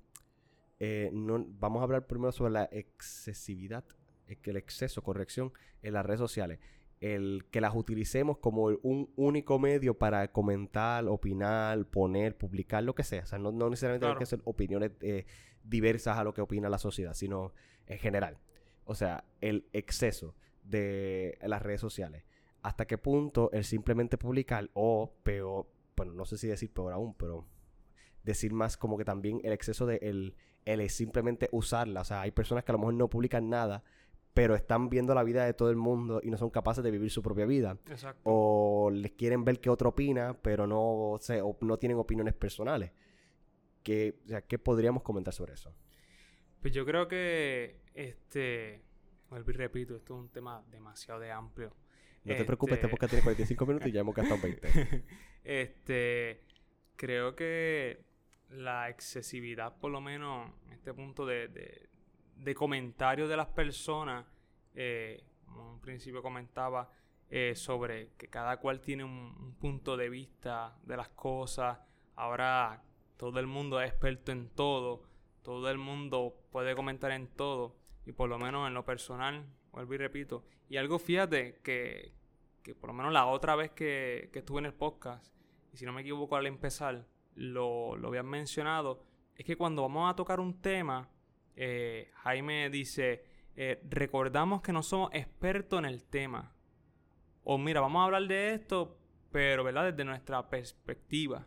[0.80, 3.84] eh, no, vamos a hablar primero sobre la excesividad,
[4.28, 5.52] el exceso, corrección,
[5.82, 6.58] en las redes sociales.
[7.00, 13.02] El que las utilicemos como un único medio para comentar, opinar, poner, publicar, lo que
[13.02, 13.22] sea.
[13.22, 14.18] O sea, no, no necesariamente tienen Claro.
[14.18, 15.26] que ser opiniones eh,
[15.64, 17.52] diversas a lo que opina la sociedad, sino
[17.86, 18.38] en general.
[18.84, 22.24] O sea, el exceso de las redes sociales.
[22.66, 27.14] Hasta qué punto el simplemente publicar o peor, bueno, no sé si decir peor aún,
[27.14, 27.46] pero
[28.24, 32.00] decir más como que también el exceso de el, el simplemente usarla.
[32.00, 33.84] O sea, hay personas que a lo mejor no publican nada,
[34.34, 37.08] pero están viendo la vida de todo el mundo y no son capaces de vivir
[37.08, 37.78] su propia vida.
[37.86, 38.22] Exacto.
[38.24, 42.90] O les quieren ver qué otro opina, pero no, o sea, no tienen opiniones personales.
[43.84, 45.72] ¿Qué, o sea, ¿Qué podríamos comentar sobre eso?
[46.60, 48.82] Pues yo creo que, este,
[49.30, 51.70] vuelvo y repito, esto es un tema demasiado de amplio.
[52.26, 55.04] No te preocupes, Este- podcast tiene 45 minutos y ya hemos gastado 20.
[55.44, 56.42] este,
[56.96, 58.04] creo que
[58.50, 61.88] la excesividad, por lo menos, en este punto de, de,
[62.36, 64.26] de comentarios de las personas,
[64.74, 66.90] eh, como en un principio comentaba,
[67.28, 69.10] eh, sobre que cada cual tiene un,
[69.40, 71.78] un punto de vista de las cosas.
[72.14, 72.82] Ahora
[73.16, 75.02] todo el mundo es experto en todo,
[75.42, 79.94] todo el mundo puede comentar en todo, y por lo menos en lo personal, vuelvo
[79.94, 80.44] y repito.
[80.68, 82.12] Y algo, fíjate, que,
[82.66, 85.32] que por lo menos la otra vez que, que estuve en el podcast,
[85.72, 89.04] y si no me equivoco al empezar, lo, lo habían mencionado,
[89.36, 91.08] es que cuando vamos a tocar un tema,
[91.54, 93.22] eh, Jaime dice,
[93.54, 96.56] eh, recordamos que no somos expertos en el tema.
[97.44, 98.98] O mira, vamos a hablar de esto,
[99.30, 99.92] pero ¿verdad?
[99.92, 101.46] Desde nuestra perspectiva.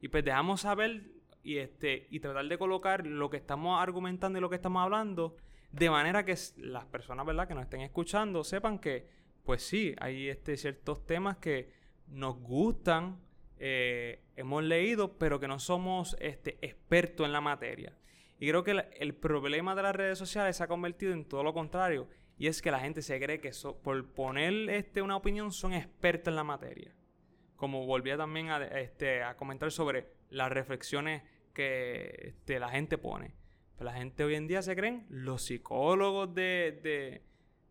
[0.00, 1.12] Y pues dejamos saber
[1.44, 5.36] y, este, y tratar de colocar lo que estamos argumentando y lo que estamos hablando
[5.70, 7.46] de manera que las personas ¿verdad?
[7.46, 9.19] que nos estén escuchando sepan que,
[9.50, 11.72] pues sí, hay este, ciertos temas que
[12.06, 13.18] nos gustan,
[13.58, 17.98] eh, hemos leído, pero que no somos este, expertos en la materia.
[18.38, 21.52] Y creo que el problema de las redes sociales se ha convertido en todo lo
[21.52, 22.06] contrario.
[22.38, 23.50] Y es que la gente se cree que
[23.82, 26.94] por poner este, una opinión son expertos en la materia
[27.56, 33.34] como volvía también a, este, comentar sobre las reflexiones que este, la gente pone.
[33.74, 37.22] Pero la gente hoy en día se creen los psicólogos de-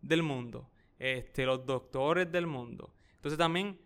[0.02, 0.69] del mundo,
[1.00, 2.94] este, los doctores del mundo.
[3.16, 3.80] Entonces también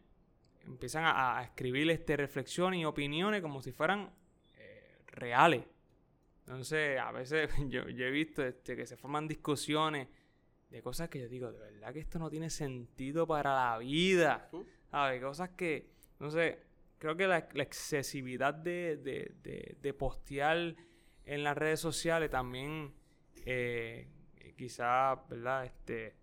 [0.66, 4.11] empiezan a, a escribir este, reflexiones y opiniones como si fueran
[4.59, 5.64] eh, reales.
[6.40, 10.09] Entonces, a veces yo, yo he visto este, que se forman discusiones
[10.70, 14.50] de cosas que yo digo, de verdad que esto no tiene sentido para la vida.
[14.90, 15.22] ¿Sabes?
[15.22, 16.59] Cosas que, no sé,
[16.98, 20.74] creo que la, la excesividad de, de, de, de postear
[21.27, 22.92] en las redes sociales también,
[23.46, 24.09] eh,
[24.57, 25.64] quizá, ¿verdad?
[25.64, 26.14] Este, es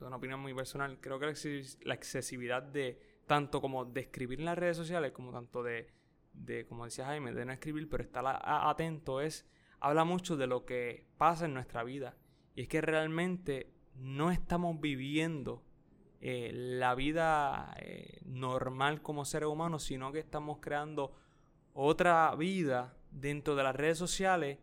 [0.00, 4.38] una opinión muy personal, creo que la exces- la excesividad de tanto como de escribir
[4.40, 5.88] en las redes sociales, como tanto de,
[6.32, 9.48] de como decía Jaime, de no escribir, pero estar atento, es,
[9.80, 12.16] habla mucho de lo que pasa en nuestra vida.
[12.54, 15.62] Y es que realmente no estamos viviendo
[16.20, 21.14] eh, la vida eh, normal como seres humanos, sino que estamos creando
[21.74, 24.58] otra vida dentro de las redes sociales.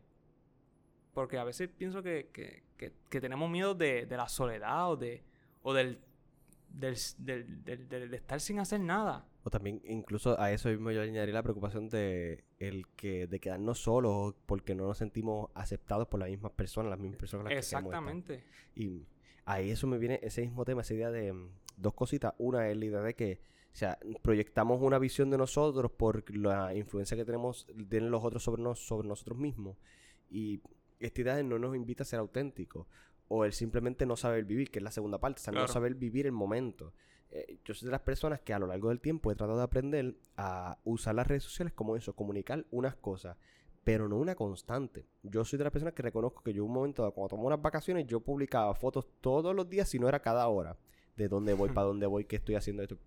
[1.13, 5.23] Porque a veces pienso que- que- que tenemos miedo de, de la soledad o, de,
[5.61, 5.99] o del,
[6.69, 9.25] del, del- del- de estar sin hacer nada.
[9.45, 13.79] O también, incluso a eso mismo yo añadiría la preocupación de el que de quedarnos
[13.79, 17.57] solos porque no nos sentimos aceptados por las mismas personas, las mismas personas las que.
[17.59, 18.43] Exactamente.
[18.75, 19.05] Y
[19.45, 22.33] ahí eso me viene ese mismo tema, esa idea de mm, dos cositas.
[22.37, 23.39] Una es la idea de que
[23.73, 28.43] O sea, proyectamos una visión de nosotros por la influencia que tenemos, tienen los otros
[28.43, 29.75] sobre, nos, sobre nosotros mismos.
[30.29, 30.61] Y
[30.99, 32.87] esta idea no nos invita a ser auténticos.
[33.27, 35.39] O el simplemente no saber vivir, que es la segunda parte.
[35.39, 36.93] O sea, no saber vivir el momento.
[37.35, 39.63] Eh, yo soy de las personas que a lo largo del tiempo he tratado de
[39.63, 43.37] aprender a usar las redes sociales como eso, comunicar unas cosas,
[43.83, 45.07] pero no una constante.
[45.23, 48.05] Yo soy de las personas que reconozco que yo un momento, cuando tomo unas vacaciones,
[48.05, 50.77] yo publicaba fotos todos los días, si no era cada hora,
[51.17, 52.99] de dónde voy, para dónde voy, qué estoy haciendo esto.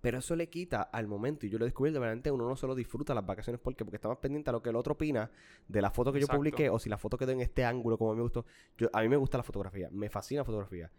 [0.00, 2.74] Pero eso le quita al momento, y yo lo he descubierto, realmente uno no solo
[2.74, 5.30] disfruta las vacaciones porque, porque está más pendiente a lo que el otro opina
[5.66, 8.14] de la foto que yo publiqué, o si la foto quedó en este ángulo como
[8.14, 8.46] me gustó.
[8.76, 10.90] Yo, a mí me gusta la fotografía, me fascina la fotografía.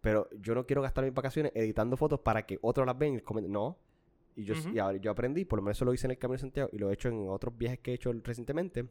[0.00, 3.20] Pero yo no quiero gastar mis vacaciones editando fotos para que otros las vean y
[3.20, 3.52] comenten.
[3.52, 3.76] No.
[4.36, 6.40] Y yo, ahora yo aprendí, por lo menos eso lo hice en el Camino de
[6.40, 8.86] Santiago y lo he hecho en otros viajes que he hecho recientemente,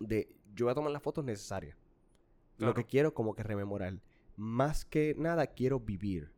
[0.00, 1.78] de yo voy a tomar las fotos necesarias.
[2.58, 3.94] Lo que quiero como que rememorar.
[4.36, 6.32] Más que nada quiero vivir.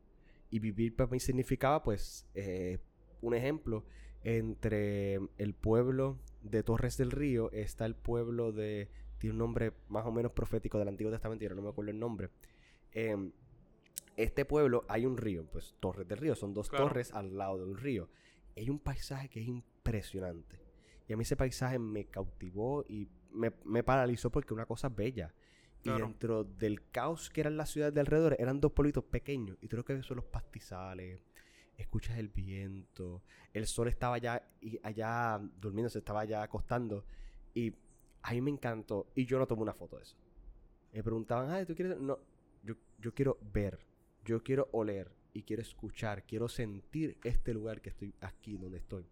[0.51, 2.79] Y vivir para mí significaba, pues, eh,
[3.21, 3.85] un ejemplo,
[4.23, 8.89] entre el pueblo de Torres del Río está el pueblo de...
[9.19, 11.99] Tiene un nombre más o menos profético del Antiguo Testamento, yo no me acuerdo el
[11.99, 12.31] nombre.
[12.93, 13.31] Eh,
[14.17, 17.65] este pueblo hay un río, pues Torres del Río, son dos torres al lado de
[17.65, 18.09] un río.
[18.57, 20.61] Hay un paisaje que es impresionante.
[21.09, 25.33] Y a mí ese paisaje me cautivó y me, paralizó porque una cosa bella.
[25.83, 29.57] Y dentro del caos que eran las ciudades de alrededor, eran dos pueblitos pequeños.
[29.61, 31.23] Y tú lo que ves son los pastizales,
[31.77, 37.05] escuchas el viento, el sol estaba allá, y allá durmiendo, se estaba allá acostando.
[37.55, 37.75] Y
[38.23, 39.07] a mí me encantó.
[39.15, 40.17] Y yo no tomé una foto de eso.
[40.93, 41.99] Me preguntaban, ay, ¿tú quieres...?
[41.99, 42.19] No,
[42.63, 43.79] yo, yo quiero ver
[44.25, 49.07] yo quiero oler y quiero escuchar, quiero sentir este lugar que estoy aquí donde estoy.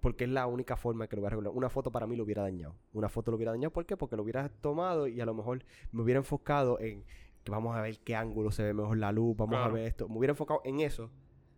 [0.00, 1.52] Porque es la única forma que lo voy a regular.
[1.54, 2.76] Una foto para mí lo hubiera dañado.
[2.92, 3.96] Una foto lo hubiera dañado, ¿por qué?
[3.96, 7.04] Porque lo hubiera tomado y a lo mejor me hubiera enfocado en
[7.42, 10.08] que vamos a ver qué ángulo se ve mejor la luz, vamos a ver esto.
[10.08, 11.10] Me hubiera enfocado en eso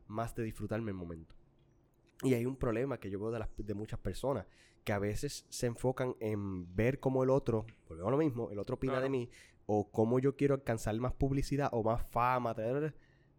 [0.07, 1.35] más de disfrutarme el momento.
[2.23, 4.47] Y hay un problema que yo veo de, las, de muchas personas
[4.85, 8.59] que a veces se enfocan en ver cómo el otro, volvemos a lo mismo, el
[8.59, 9.31] otro opina de mí,
[9.67, 12.55] o cómo yo quiero alcanzar más publicidad o más fama,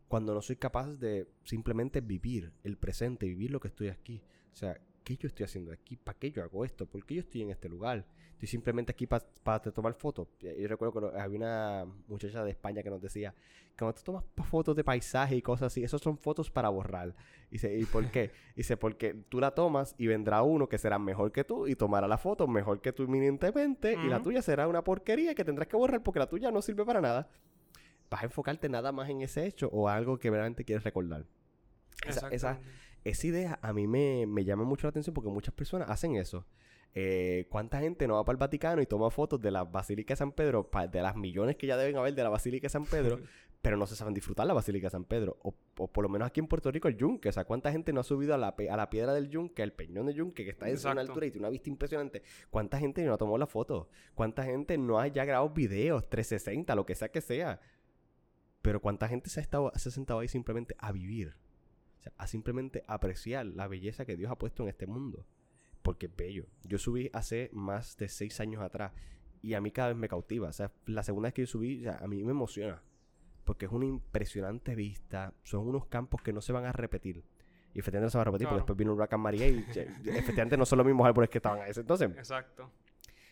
[0.08, 4.22] cuando no soy capaz de simplemente vivir el presente, vivir lo que estoy aquí.
[4.52, 5.96] O sea, ¿qué yo estoy haciendo aquí?
[5.96, 6.86] ¿Para qué yo hago esto?
[6.86, 8.06] ¿Por qué yo estoy en este lugar?
[8.34, 10.28] Estoy simplemente aquí para tomar fotos.
[10.42, 13.34] Y recuerdo que había una muchacha de España que nos decía
[13.82, 17.16] cuando tú tomas fotos de paisaje y cosas así, esas son fotos para borrar.
[17.50, 18.32] Y dice, ¿y por qué?
[18.56, 22.08] dice, porque tú la tomas y vendrá uno que será mejor que tú y tomará
[22.08, 25.76] la foto mejor que tú inminentemente y la tuya será una porquería que tendrás que
[25.76, 27.30] borrar porque la tuya no sirve para nada.
[28.10, 31.26] Vas a enfocarte nada más en ese hecho o algo que verdaderamente quieres recordar.
[32.06, 32.60] Esa, esa,
[33.04, 36.46] esa idea a mí me, llama mucho la atención porque muchas personas hacen eso.
[36.94, 40.18] Eh, ¿Cuánta gente no va para el Vaticano y toma fotos de la Basílica de
[40.18, 43.20] San Pedro, de las millones que ya deben haber de la Basílica de San Pedro,
[43.62, 45.38] pero no se saben disfrutar la Basílica de San Pedro?
[45.42, 45.54] O,
[45.88, 47.30] por lo menos aquí en Puerto Rico el Yunque.
[47.30, 49.72] O sea, ¿cuánta gente no ha subido a la, a la piedra del Yunque, al
[49.72, 52.24] peñón del Yunque, que está en una altura y tiene una vista impresionante?
[52.50, 53.90] ¿Cuánta gente no ha tomado la foto?
[54.14, 57.62] ¿Cuánta gente no ha ya grabado videos, 360, lo que sea que sea?
[58.62, 61.36] Pero ¿cuánta gente se ha, estado, se ha sentado ahí simplemente a vivir?
[62.02, 65.28] O sea, a simplemente apreciar la belleza que Dios ha puesto en este mundo.
[65.84, 66.48] Porque es bello.
[66.64, 68.92] Yo subí hace más de seis años atrás
[69.44, 70.50] y a mí cada vez me cautiva.
[70.50, 72.82] O sea, la segunda vez que yo subí, a mí me emociona.
[73.44, 75.34] Porque es una impresionante vista.
[75.44, 77.24] Son unos campos que no se van a repetir.
[77.74, 80.58] Y efectivamente no se van a repetir porque después vino un huracán María y efectivamente
[80.58, 82.10] no son los mismos árboles que estaban a ese entonces.
[82.18, 82.72] Exacto.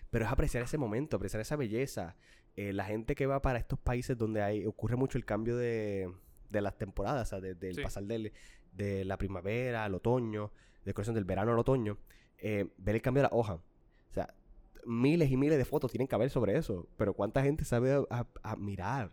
[0.10, 2.15] Pero es apreciar ese momento, apreciar esa belleza.
[2.55, 6.12] Eh, la gente que va para estos países donde hay, ocurre mucho el cambio de,
[6.49, 8.34] de las temporadas, o sea, del pasar del,
[8.73, 10.51] de la primavera al otoño,
[10.86, 11.97] de del verano al otoño,
[12.38, 13.55] eh, ver el cambio de la hoja.
[13.55, 14.34] O sea,
[14.86, 18.55] miles y miles de fotos tienen que haber sobre eso, pero ¿cuánta gente sabe a,
[18.55, 19.12] mirar?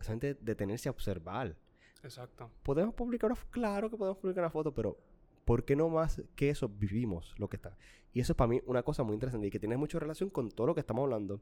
[0.00, 1.56] Solamente detenerse a observar.
[2.02, 2.50] Exacto.
[2.62, 4.96] Podemos publicar una, claro que podemos publicar una foto, pero
[5.44, 7.76] ¿por qué no más que eso vivimos lo que está?
[8.12, 10.50] Y eso es para mí una cosa muy interesante y que tiene mucha relación con
[10.50, 11.40] todo lo que estamos hablando.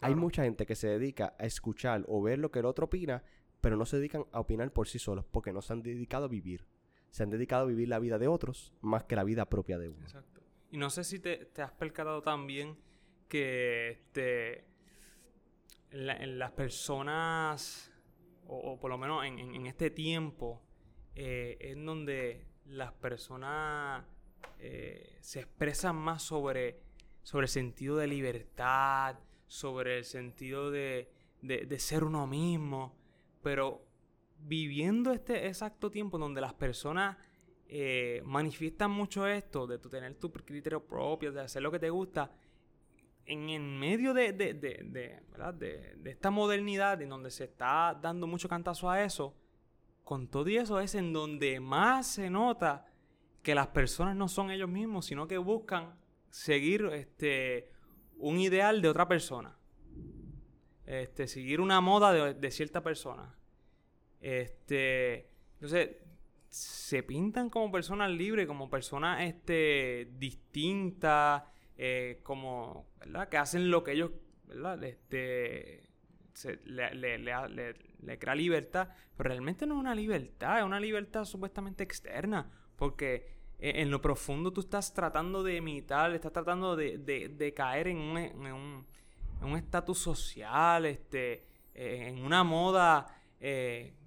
[0.00, 3.22] Hay mucha gente que se dedica a escuchar o ver lo que el otro opina,
[3.62, 6.28] pero no se dedican a opinar por sí solos porque no se han dedicado a
[6.28, 6.66] vivir
[7.14, 9.88] se han dedicado a vivir la vida de otros más que la vida propia de
[9.88, 10.02] uno.
[10.02, 10.40] Exacto.
[10.72, 12.76] Y no sé si te, has percatado también
[13.28, 14.64] que este,
[15.92, 17.92] en, las personas,
[18.48, 20.60] o, por lo menos en, este tiempo,
[21.14, 24.04] eh, es donde las personas
[24.58, 26.80] eh, se expresan más sobre,
[27.22, 32.96] sobre el sentido de libertad, sobre el sentido de, de ser uno mismo,
[33.40, 33.93] pero
[34.38, 37.16] viviendo este exacto tiempo donde las personas
[37.66, 42.30] eh, manifiestan mucho esto, de tener tu criterio propio, de hacer lo que te gusta,
[43.26, 45.22] en, medio de, de, de,
[45.54, 49.34] de, esta modernidad en donde se está dando mucho cantazo a eso,
[50.02, 52.86] con todo y eso es en donde más se nota
[53.42, 55.94] que las personas no son ellos mismos, sino que buscan
[56.30, 57.70] seguir este,
[58.18, 59.56] un ideal de otra persona.
[60.86, 63.34] Este, seguir una moda de, cierta persona.
[64.24, 65.96] Este, entonces,
[66.48, 71.42] se pintan como personas libres, como personas este, distintas,
[71.76, 73.28] eh, como, ¿verdad?
[73.28, 74.12] Que hacen lo que ellos,
[74.46, 74.82] ¿verdad?
[74.82, 75.90] Este,
[76.64, 81.84] le, le, le, crea libertad, pero realmente no es una libertad, es una libertad supuestamente
[81.84, 83.26] externa, porque
[83.58, 87.98] e, en, lo profundo tú estás tratando de imitar, estás tratando de, de, caer en
[87.98, 88.86] un, en
[89.42, 93.06] un estatus social, este, eh, en una moda,
[93.38, 94.03] eh, en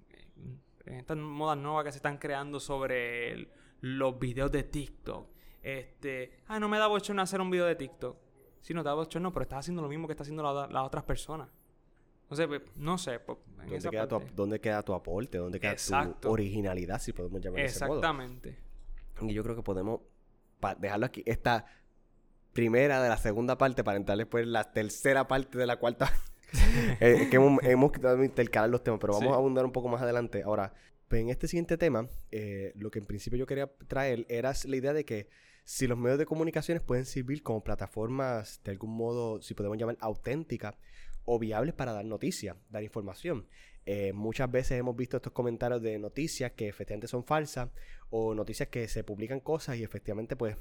[0.92, 3.48] estas modas nuevas que se están creando sobre
[3.80, 5.28] los videos de TikTok.
[5.62, 8.16] Este, ah, no me da bochorno hacer un video de TikTok.
[8.60, 11.04] Sí, no te da bochorno, pero estás haciendo lo mismo que están haciendo las otras
[11.04, 11.48] personas.
[12.28, 12.40] Pues,
[12.76, 15.38] no sé, pues, ¿Dónde, queda tu, ¿Dónde, queda tu, aporte?
[15.38, 15.76] ¿Dónde queda
[16.20, 18.58] tu originalidad, si podemos llamar Exactamente.
[19.22, 20.00] Y yo creo que podemos
[20.78, 21.22] dejarlo aquí.
[21.24, 21.64] Esta
[22.52, 26.12] primera de la segunda parte para entrar después en la tercera parte de la cuarta.
[27.00, 30.02] eh, que hemos, hemos quitado intercalar los temas, pero vamos a abundar un poco más
[30.02, 30.42] adelante.
[30.42, 30.72] Ahora,
[31.08, 34.76] pues en este siguiente tema, eh, lo que en principio yo quería traer era la
[34.76, 35.28] idea de que
[35.64, 39.96] si los medios de comunicaciones pueden servir como plataformas de algún modo, si podemos llamar
[40.00, 40.76] auténticas,
[41.30, 43.46] o viables para dar noticias, dar información.
[43.84, 47.68] Eh, muchas veces hemos visto estos comentarios de noticias que efectivamente son falsas
[48.08, 50.56] o noticias que se publican cosas y efectivamente pues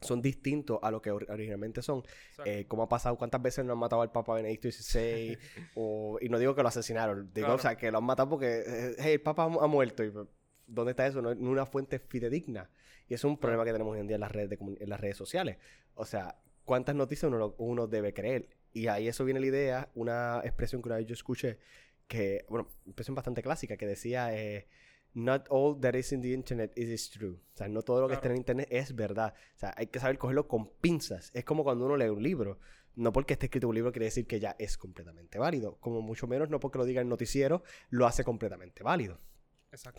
[0.00, 2.02] son distintos a lo que originalmente son.
[2.44, 5.38] Eh, como ha pasado, cuántas veces no han matado al Papa Benedicto XVI,
[5.74, 8.62] o, y no digo que lo asesinaron, digo, o sea, que lo han matado porque,
[8.66, 10.26] eh, hey, el Papa ha, muerto, y pues,
[10.66, 11.22] ¿dónde está eso?
[11.22, 12.70] No es una fuente fidedigna.
[13.08, 15.16] Y es un problema que tenemos hoy en día en las redes, en las redes
[15.16, 15.56] sociales.
[15.94, 18.50] O sea, ¿cuántas noticias uno, uno debe creer?
[18.72, 21.58] Y ahí eso viene la idea, una expresión que una vez yo escuché,
[22.06, 24.68] que, bueno, una expresión bastante clásica, que decía, eh,
[25.14, 27.38] not all that is in the internet is true.
[27.54, 29.34] O sea, no todo lo que está en internet es verdad.
[29.56, 31.30] O sea, hay que saber cogerlo con pinzas.
[31.34, 32.58] Es como cuando uno lee un libro.
[32.94, 35.76] No porque esté escrito un libro quiere decir que ya es completamente válido.
[35.80, 39.20] Como mucho menos no porque lo diga el noticiero lo hace completamente válido.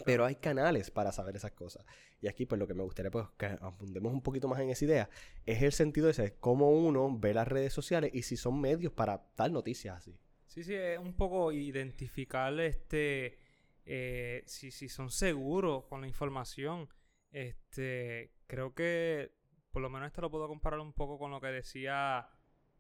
[0.05, 1.85] Pero hay canales para saber esas cosas.
[2.21, 4.85] Y aquí, pues lo que me gustaría pues, que abundemos un poquito más en esa
[4.85, 5.09] idea
[5.45, 8.91] es el sentido de ese, cómo uno ve las redes sociales y si son medios
[8.93, 10.17] para dar noticias así.
[10.47, 13.37] Sí, sí, es un poco identificar este
[13.85, 16.89] eh, si, si son seguros con la información.
[17.31, 19.31] Este, creo que
[19.71, 22.27] por lo menos esto lo puedo comparar un poco con lo que decía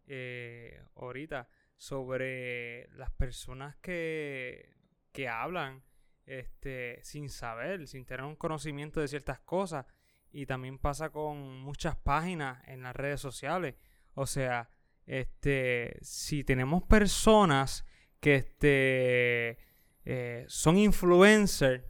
[0.07, 4.75] eh, ahorita sobre las personas que,
[5.11, 5.83] que hablan
[6.25, 9.85] este, sin saber, sin tener un conocimiento de ciertas cosas.
[10.31, 13.75] Y también pasa con muchas páginas en las redes sociales.
[14.13, 14.69] O sea,
[15.05, 17.85] este, si tenemos personas
[18.19, 19.57] que este,
[20.05, 21.83] eh, son influencers,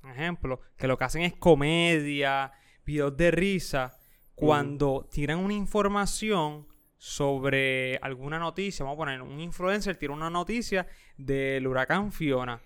[0.00, 2.52] por ejemplo, que lo que hacen es comedia,
[2.84, 3.96] videos de risa,
[4.34, 10.86] cuando tiran una información sobre alguna noticia, vamos a poner un influencer tira una noticia
[11.16, 12.60] del huracán Fiona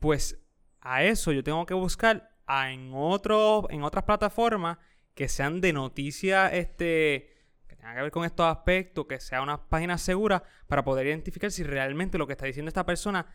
[0.00, 0.42] pues
[0.80, 4.78] a eso yo tengo que buscar en, otro, en otras plataformas
[5.14, 7.36] que sean de noticias este,
[7.68, 11.50] que tengan que ver con estos aspectos, que sea una página segura para poder identificar
[11.52, 13.26] si realmente lo que está diciendo esta persona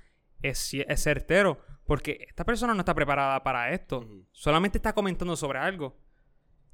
[0.42, 1.60] es, es certero.
[1.86, 4.08] Porque esta persona no está preparada para esto.
[4.32, 5.98] Solamente está comentando sobre algo.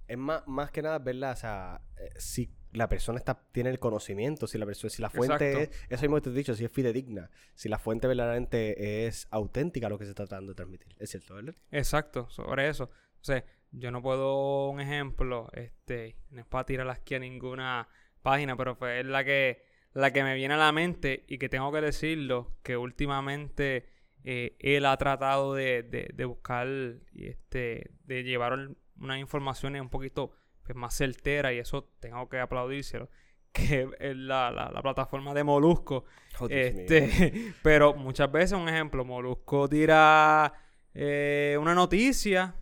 [0.07, 1.33] Es más, más que nada, ¿verdad?
[1.33, 5.09] O sea, eh, si la persona está, tiene el conocimiento, si la persona, si la
[5.09, 9.27] fuente es, eso mismo te he dicho, si es fidedigna, si la fuente verdaderamente es
[9.31, 10.95] auténtica lo que se está tratando de transmitir.
[10.99, 11.55] Es cierto, ¿verdad?
[11.71, 12.85] Exacto, sobre eso.
[12.85, 17.87] O sea, yo no puedo un ejemplo, este, no es para tirarlas aquí a ninguna
[18.21, 21.71] página, pero fue la que, la que me viene a la mente y que tengo
[21.71, 23.85] que decirlo, que últimamente
[24.23, 26.67] eh, él ha tratado de, de, de buscar
[27.13, 30.31] y este, de llevar unas informaciones un poquito
[30.63, 33.09] pues, más certera y eso tengo que aplaudírselo
[33.51, 36.05] que es la, la, plataforma de Molusco.
[36.39, 40.53] Oh, este, pero muchas veces, un ejemplo, Molusco tira
[40.93, 42.55] eh, una noticia,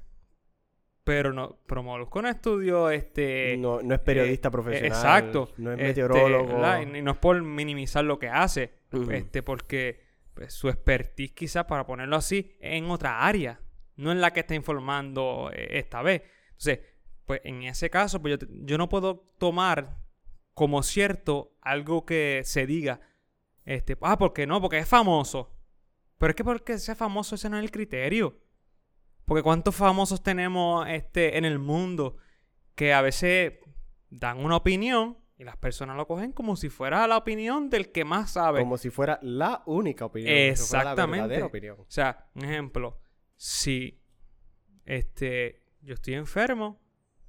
[1.10, 3.58] pero no, pero Molusco no estudió este.
[3.58, 4.92] No, no es periodista eh, profesional.
[4.92, 5.52] exacto.
[5.58, 6.62] No es meteorólogo.
[6.84, 8.76] y, no es por minimizar lo que hace.
[9.10, 10.04] Este, porque
[10.36, 13.60] pues, su expertise, quizás, para ponerlo así, en otra área.
[13.96, 16.22] No en la que está informando eh, esta vez.
[16.50, 16.82] Entonces,
[17.26, 19.98] pues en ese caso, pues yo, no puedo tomar
[20.54, 23.02] como cierto algo que se diga.
[23.66, 24.62] Este, ah, ¿por qué no?
[24.62, 25.56] Porque es famoso.
[26.20, 28.38] Pero es que porque sea famoso ese no es el criterio.
[29.30, 32.18] Porque cuántos famosos tenemos este, en el mundo
[32.74, 33.60] que a veces
[34.10, 38.04] dan una opinión y las personas lo cogen como si fuera la opinión del que
[38.06, 38.60] más sabe.
[38.60, 40.34] Como si fuera la única opinión.
[40.36, 41.44] Exactamente.
[41.44, 41.80] opinión.
[41.80, 43.00] O sea, un ejemplo.
[43.36, 44.02] si
[44.84, 46.82] este, yo estoy enfermo,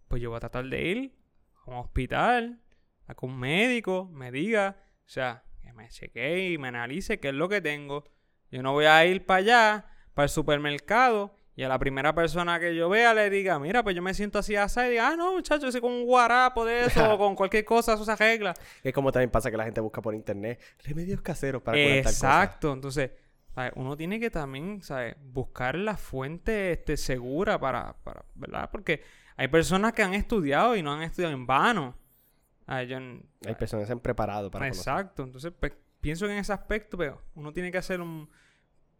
[0.09, 1.19] pues yo voy a tratar de ir
[1.67, 2.63] a un hospital,
[3.09, 7.29] a que un médico me diga, o sea, que me chequee y me analice qué
[7.29, 8.05] es lo que tengo.
[8.51, 12.59] Yo no voy a ir para allá, para el supermercado, y a la primera persona
[12.59, 15.17] que yo vea le diga, mira, pues yo me siento así así, y diga, ah,
[15.17, 18.55] no, muchacho, ese con un guarapo de eso, o con cualquier cosa, eso se arregla.
[18.83, 21.97] Es como también pasa que la gente busca por internet remedios caseros para curar.
[21.99, 23.11] Exacto, entonces,
[23.55, 23.73] ¿sabes?
[23.77, 25.17] uno tiene que también, ¿sabes?
[25.21, 28.69] Buscar la fuente este, segura para, para, ¿verdad?
[28.71, 29.03] Porque
[29.37, 31.97] hay personas que han estudiado y no han estudiado en vano.
[32.87, 32.99] Yo
[33.47, 34.81] Hay personas que se han preparado para conocer.
[34.81, 35.25] Exacto.
[35.25, 38.31] Entonces, pues, pienso que en ese aspecto, pero uno tiene que hacer un.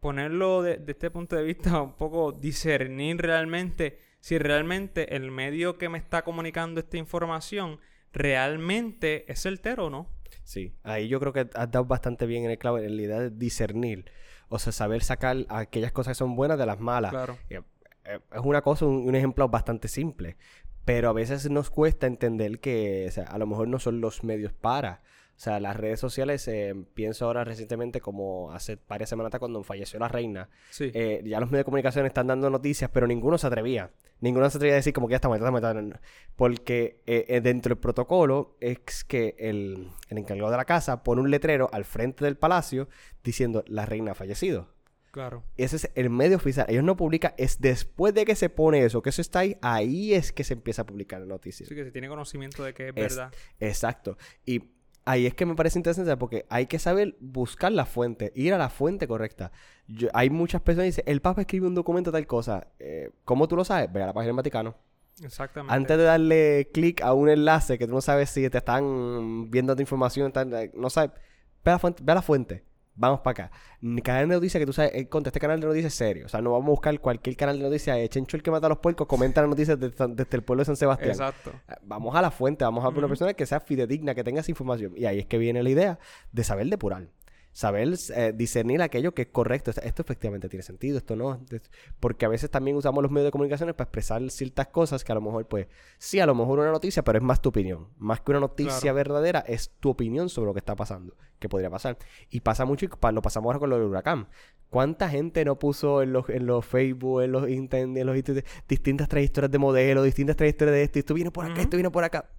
[0.01, 5.77] Ponerlo de, de este punto de vista un poco discernir realmente si realmente el medio
[5.77, 7.79] que me está comunicando esta información
[8.13, 10.09] realmente es certero o no.
[10.43, 13.19] Sí, ahí yo creo que has dado bastante bien en el clavo en la idea
[13.19, 14.05] de discernir.
[14.49, 17.11] O sea, saber sacar aquellas cosas que son buenas de las malas.
[17.11, 17.37] Claro.
[17.49, 17.61] Eh,
[18.05, 20.35] eh, Es una cosa, un, un ejemplo bastante simple.
[20.83, 24.23] Pero a veces nos cuesta entender que o sea, a lo mejor no son los
[24.23, 25.01] medios para.
[25.41, 29.63] O sea, las redes sociales, eh, pienso ahora recientemente como hace varias semanas atrás cuando
[29.63, 30.91] falleció la reina, Sí.
[30.93, 33.89] eh, ya los medios de comunicación están dando noticias, pero ninguno se atrevía.
[34.19, 35.73] Ninguno se atrevía a decir como que ya está muerta, está muerta.
[35.73, 35.95] no, no.
[36.35, 41.21] Porque eh, eh, dentro del protocolo es que el, el encargado de la casa pone
[41.21, 42.87] un letrero al frente del palacio
[43.23, 44.69] diciendo la reina ha fallecido.
[45.09, 45.43] claro.
[45.57, 46.67] Ese es el medio oficial.
[46.69, 50.13] Ellos no publican, es después de que se pone eso, que eso está ahí, ahí
[50.13, 51.65] es que se empieza a publicar la noticia.
[51.65, 53.33] Así que se tiene conocimiento de que es, Es- verdad.
[53.59, 54.19] Exacto.
[54.45, 54.69] Y
[55.05, 58.57] ahí es que me parece interesante porque hay que saber buscar la fuente, ir a
[58.57, 59.51] la fuente correcta.
[59.87, 62.67] Yo- hay muchas personas que dicen, el Papa escribe un documento tal cosa.
[62.79, 63.91] Eh, ¿Cómo tú lo sabes?
[63.91, 64.75] Ve a la página del Vaticano.
[65.21, 65.73] Exactamente.
[65.75, 69.75] Antes de darle clic a un enlace que tú no sabes si te están viendo
[69.75, 70.31] tu información,
[70.73, 71.11] no sabes,
[71.63, 72.03] ve a la fuente.
[72.03, 72.63] Ve a la fuente.
[72.95, 73.51] Vamos para acá.
[74.03, 76.25] Canal de noticias que tú sabes, eh, contra este canal de noticias serio.
[76.25, 77.97] O sea, no vamos a buscar cualquier canal de noticias.
[77.97, 80.61] Eh, Chencho el que mata a los puercos, comenta las noticias de- desde el pueblo
[80.61, 81.11] de San Sebastián.
[81.11, 81.51] Exacto.
[81.69, 84.51] Eh, Vamos a la fuente, vamos a una persona que sea fidedigna, que tenga esa
[84.51, 84.93] información.
[84.95, 85.99] Y ahí es que viene la idea
[86.31, 87.07] de saber depurar.
[87.53, 89.71] Saber eh, discernir aquello que es correcto.
[89.71, 91.39] Esto, esto efectivamente tiene sentido, esto no.
[91.99, 95.15] Porque a veces también usamos los medios de comunicaciones para expresar ciertas cosas que a
[95.15, 97.89] lo mejor, pues, sí, a lo mejor una noticia, pero es más tu opinión.
[97.97, 98.95] Más que una noticia Claro.
[98.95, 101.97] verdadera, es tu opinión sobre lo que está pasando, que podría pasar.
[102.29, 104.27] Y pasa mucho, y lo pasamos ahora con lo del huracán.
[104.69, 108.15] ¿Cuánta gente no puso en los, en los Facebook, en los Internet, en los
[108.69, 111.91] distintas trayectorias de modelo, distintas trayectorias de esto, y esto viene por acá, esto viene
[111.91, 112.29] por acá?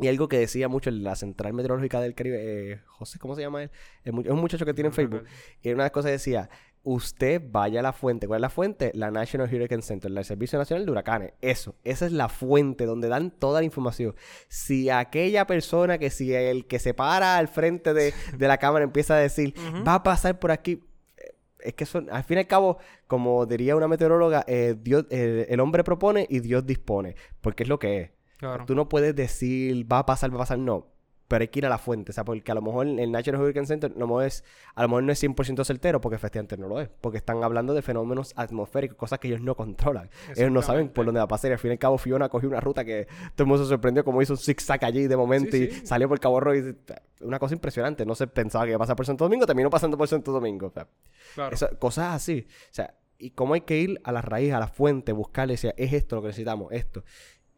[0.00, 2.38] Y algo que decía mucho en la Central Meteorológica del Caribe,
[2.72, 3.70] eh, José, ¿cómo se llama él?
[4.04, 5.24] Es un muchacho que tiene en Facebook.
[5.62, 6.48] Y una de las cosas decía,
[6.82, 8.26] usted vaya a la fuente.
[8.26, 8.92] ¿Cuál es la fuente?
[8.94, 11.32] La National Hurricane Center, el Servicio Nacional de Huracanes.
[11.40, 14.14] Eso, esa es la fuente donde dan toda la información.
[14.48, 18.84] Si aquella persona que si el que se para al frente de, de la cámara
[18.84, 19.54] empieza a decir,
[19.86, 20.82] va a pasar por aquí,
[21.18, 25.06] eh, es que son, al fin y al cabo, como diría una meteoróloga, eh, Dios,
[25.10, 28.10] eh, el hombre propone y Dios dispone, porque es lo que es.
[28.40, 28.64] Claro.
[28.66, 30.86] Tú no puedes decir, va a pasar, va a pasar, no.
[31.28, 33.40] Pero hay que ir a la fuente, o sea, porque a lo mejor el National
[33.40, 34.42] Hurricane Center no es,
[34.74, 36.88] a lo mejor no es 100% certero, porque efectivamente no lo es.
[37.00, 40.10] Porque están hablando de fenómenos atmosféricos, cosas que ellos no controlan.
[40.34, 41.50] Ellos no saben por dónde va a pasar.
[41.50, 43.68] Y al fin y al cabo, Fiona cogió una ruta que todo el mundo se
[43.68, 45.86] sorprendió, como hizo un zigzag allí de momento Sí, y sí.
[45.86, 46.56] salió por Cabo Rojo.
[46.56, 46.76] y-
[47.20, 48.04] Una cosa impresionante.
[48.04, 50.66] No se pensaba que iba a pasar por Santo Domingo, terminó pasando por Santo Domingo.
[50.66, 50.88] O sea,
[51.36, 51.56] Claro.
[51.78, 52.44] cosas así.
[52.48, 55.74] O sea, y cómo hay que ir a la raíz, a la fuente, buscarle, decir,
[55.76, 57.04] es esto lo que necesitamos, esto.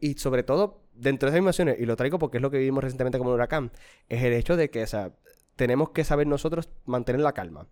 [0.03, 2.83] Y sobre todo, dentro de esas emociones, y lo traigo porque es lo que vivimos
[2.83, 3.71] recientemente como un huracán,
[4.09, 5.13] es el hecho de que, o sea,
[5.55, 7.67] tenemos que saber nosotros mantener la calma.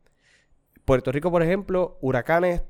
[0.86, 2.64] Puerto Rico, por ejemplo, huracanes,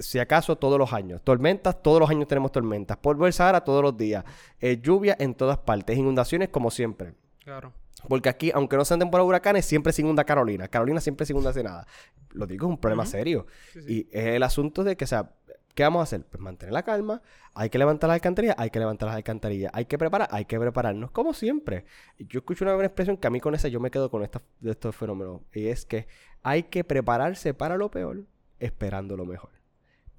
[0.00, 1.20] si acaso, todos los años.
[1.22, 2.96] Tormentas, todos los años tenemos tormentas.
[2.96, 4.24] Polvo del Sahara, todos los días.
[4.60, 5.98] Eh, lluvia en todas partes.
[5.98, 7.12] Inundaciones, como siempre.
[7.44, 7.74] Claro.
[8.08, 10.68] Porque aquí, aunque no sean temporada de huracanes, siempre se inunda Carolina.
[10.68, 11.86] Carolina siempre se inunda nada.
[12.30, 13.46] Lo digo, es un problema serio.
[13.74, 13.92] Sí, sí.
[13.92, 15.32] Y es el asunto de que, o sea,
[15.76, 16.24] ¿qué vamos a hacer?
[16.26, 17.22] Pues mantener la calma.
[17.54, 19.70] Hay que levantar las alcantarillas, hay que levantar las alcantarillas.
[19.72, 21.84] Hay que preparar, hay que prepararnos, como siempre.
[22.18, 24.24] Y Yo escucho una buena expresión que a mí con esa yo me quedo con
[24.24, 25.42] esta- de estos fenómenos.
[25.54, 26.08] Y es que
[26.42, 28.24] hay que prepararse para lo peor,
[28.58, 29.50] esperando lo mejor.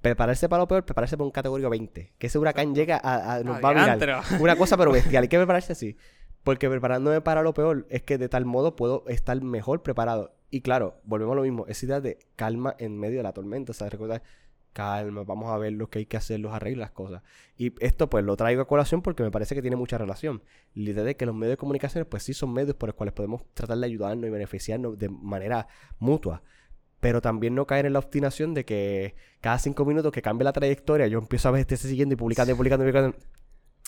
[0.00, 2.12] Prepararse para lo peor, prepararse para un categoría 20.
[2.18, 3.98] Que ese huracán llega a, a- nos va a mirar.
[4.40, 5.22] Una cosa pero bestial.
[5.24, 5.96] Hay que prepararse así.
[6.44, 10.34] Porque preparándome para lo peor es que de tal modo puedo estar mejor preparado.
[10.50, 11.66] Y claro, volvemos a lo mismo.
[11.66, 13.72] Esa idea de calma en medio de la tormenta.
[13.72, 14.22] O sea, recordar,
[14.78, 17.22] calma, vamos a ver lo que hay que hacer, los arreglos, las cosas.
[17.56, 20.40] Y esto pues lo traigo a colación porque me parece que tiene mucha relación.
[20.72, 23.12] La idea de que los medios de comunicaciones pues sí son medios por los cuales
[23.12, 25.66] podemos tratar de ayudarnos y beneficiarnos de manera
[25.98, 26.44] mutua.
[27.00, 30.52] Pero también no caer en la obstinación de que cada cinco minutos que cambie la
[30.52, 33.18] trayectoria yo empiezo a ver este siguiendo y publicando y publicando y publicando.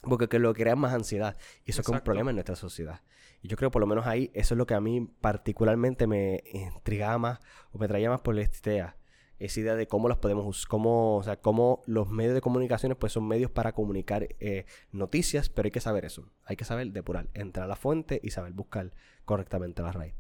[0.03, 1.37] Porque que lo crea más ansiedad.
[1.65, 3.01] Y eso es que es un problema en nuestra sociedad.
[3.43, 6.43] Y yo creo por lo menos ahí, eso es lo que a mí particularmente me
[6.53, 8.97] intrigaba más o me traía más por la idea.
[9.41, 12.97] Esa idea de cómo las podemos usar, cómo, o sea, cómo los medios de comunicaciones
[12.99, 16.93] pues son medios para comunicar eh, noticias, pero hay que saber eso, hay que saber
[16.93, 18.93] depurar, entrar a la fuente y saber buscar
[19.25, 20.15] correctamente la raíz.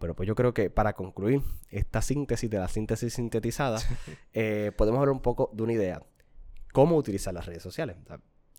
[0.00, 3.78] Bueno, pues yo creo que para concluir esta síntesis de la síntesis sintetizada,
[4.32, 6.02] eh, podemos hablar un poco de una idea.
[6.72, 7.96] ¿Cómo utilizar las redes sociales?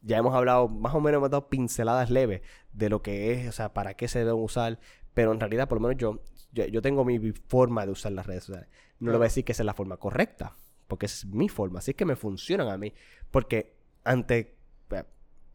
[0.04, 2.42] ya hemos hablado, más o menos hemos dado pinceladas leves
[2.72, 4.80] de lo que es, o sea, para qué se deben usar,
[5.14, 6.22] pero en realidad, por lo menos yo,
[6.66, 8.70] yo, tengo mi forma de usar las redes sociales.
[9.00, 10.56] No le voy a decir que esa es la forma correcta,
[10.88, 12.94] porque es mi forma, así es que me funcionan a mí.
[13.32, 14.58] Porque ante,
[14.92, 15.04] eh,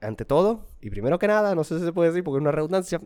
[0.01, 2.53] ante todo, y primero que nada, no sé si se puede decir porque es una
[2.53, 3.01] redundancia,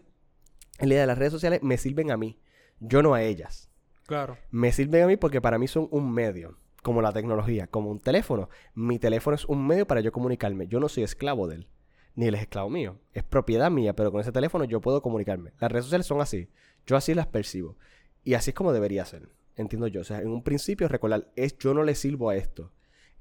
[0.79, 2.39] en la idea de las redes sociales me sirven a mí,
[2.81, 3.71] yo no a ellas.
[4.07, 4.37] Claro.
[4.51, 7.99] Me sirven a mí porque para mí son un medio, como la tecnología, como un
[7.99, 8.49] teléfono.
[8.75, 10.69] Mi teléfono es un medio para yo comunicarme.
[10.69, 11.69] Yo no soy esclavo de él,
[12.15, 12.99] ni él es esclavo mío.
[13.13, 15.53] Es propiedad mía, pero con ese teléfono yo puedo comunicarme.
[15.59, 16.49] Las redes sociales son así.
[16.87, 17.77] Yo así las percibo.
[18.25, 19.29] Y así es como debería ser.
[19.57, 20.01] Entiendo yo.
[20.01, 22.73] O sea, en un principio recordar, es yo no le sirvo a esto.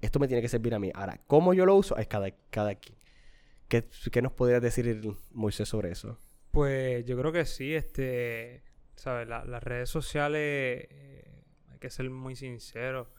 [0.01, 0.91] Esto me tiene que servir a mí.
[0.93, 1.97] Ahora, ¿cómo yo lo uso?
[1.97, 2.97] Es cada, cada quien.
[3.67, 5.01] ¿Qué, ¿Qué, nos podría decir
[5.31, 6.19] Moisés sobre eso?
[6.51, 8.63] Pues yo creo que sí, este,
[8.95, 9.27] ¿sabes?
[9.27, 13.11] las redes sociales, eh, hay que ser muy sincero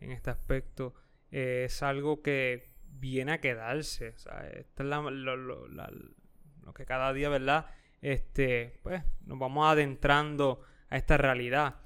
[0.00, 0.94] en este aspecto,
[1.30, 7.28] eh, es algo que viene a quedarse, sea, Esto es lo, lo, que cada día,
[7.28, 7.66] ¿verdad?
[8.04, 11.76] Este, pues nos vamos adentrando a esta realidad.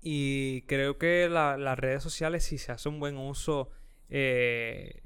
[0.00, 3.68] Y creo que las redes sociales, si se hace un buen uso,
[4.10, 5.02] eh,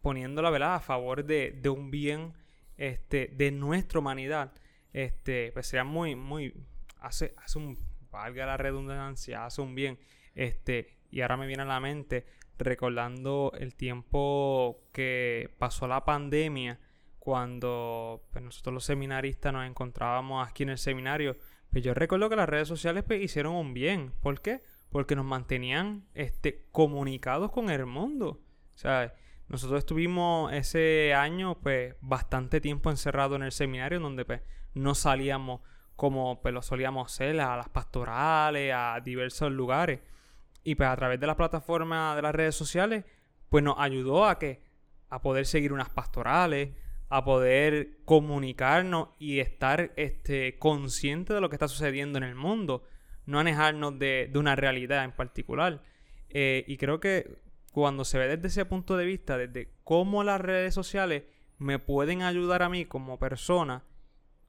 [0.00, 0.76] poniéndola ¿verdad?
[0.76, 2.32] a favor de, de, un bien
[2.76, 4.52] este, de nuestra humanidad,
[4.92, 6.54] este, pues sería muy, muy,
[7.00, 7.76] hace, hace un,
[8.08, 9.98] valga la redundancia, hace un bien.
[10.36, 12.24] Este, y ahora me viene a la mente
[12.56, 16.78] recordando el tiempo que pasó la pandemia,
[17.22, 21.36] cuando pues, nosotros los seminaristas nos encontrábamos aquí en el seminario
[21.72, 24.12] pues yo recuerdo que las redes sociales pues, hicieron un bien.
[24.20, 24.62] ¿Por qué?
[24.90, 28.42] Porque nos mantenían este, comunicados con el mundo.
[28.74, 29.14] O sea,
[29.48, 34.42] nosotros estuvimos ese año pues bastante tiempo encerrados en el seminario donde pues
[34.74, 35.62] no salíamos
[35.96, 40.00] como pues lo solíamos hacer a las pastorales, a diversos lugares.
[40.64, 43.06] Y pues a través de las plataformas de las redes sociales
[43.48, 44.60] pues nos ayudó a que
[45.08, 46.70] a poder seguir unas pastorales,
[47.12, 52.84] a poder comunicarnos y estar este, conscientes de lo que está sucediendo en el mundo,
[53.26, 55.82] no alejarnos de, de una realidad en particular.
[56.30, 57.36] Eh, y creo que
[57.70, 61.24] cuando se ve desde ese punto de vista, desde cómo las redes sociales
[61.58, 63.84] me pueden ayudar a mí como persona,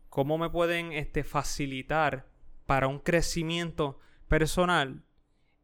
[0.07, 2.27] cómo me pueden este, facilitar
[2.65, 3.99] para un crecimiento
[4.29, 5.03] personal,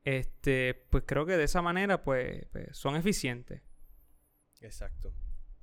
[0.04, 3.62] este, pues creo que de esa manera pues, pues son eficientes.
[4.60, 5.14] Exacto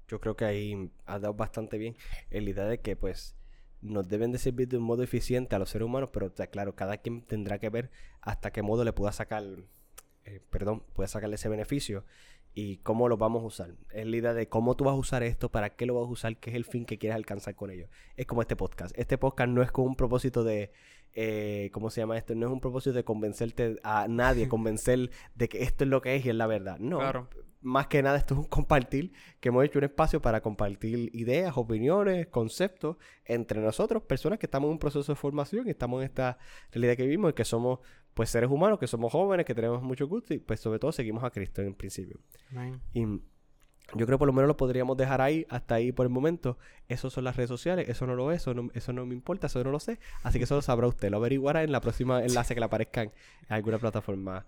[0.09, 1.97] yo creo que ahí ha dado bastante bien
[2.31, 3.37] en la idea de que pues
[3.83, 6.99] nos deben de servir de un modo eficiente a los seres humanos, pero claro, cada
[6.99, 7.91] quien tendrá que ver
[8.21, 9.45] hasta qué modo le pueda sacar,
[10.25, 12.05] eh, perdón, pueda sacarle ese beneficio
[12.55, 13.75] y cómo lo vamos a usar.
[13.91, 16.11] Es la idea de cómo tú vas a usar esto, para qué lo vas a
[16.11, 17.89] usar, qué es el fin que quieres alcanzar con ello.
[18.17, 18.97] Es como este podcast.
[18.99, 20.73] Este podcast no es con un propósito de,
[21.13, 22.35] eh, ¿cómo se llama esto?
[22.35, 26.17] No es un propósito de convencerte a nadie, convencer de que esto es lo que
[26.17, 26.79] es y es la verdad.
[26.79, 26.99] No.
[26.99, 27.29] Claro
[27.67, 31.57] más que nada esto es un compartir, que hemos hecho un espacio para compartir ideas,
[31.57, 36.07] opiniones, conceptos entre nosotros, personas que estamos en un proceso de formación y estamos en
[36.07, 36.39] esta
[36.71, 37.81] realidad que vivimos y que somos
[38.15, 41.25] pues seres humanos, que somos jóvenes, que tenemos mucho gusto y pues sobre todo seguimos
[41.25, 42.21] a Cristo en principio.
[42.95, 43.05] Y
[43.95, 46.59] yo creo por lo menos lo podríamos dejar ahí, hasta ahí por el momento.
[46.89, 49.49] Eso son las redes sociales, eso no lo es, eso no, eso no me importa,
[49.49, 49.99] eso no lo sé.
[50.23, 53.03] Así que eso lo sabrá usted, lo averiguará en la próxima enlace que le aparezca
[53.03, 53.13] en
[53.49, 54.47] alguna plataforma.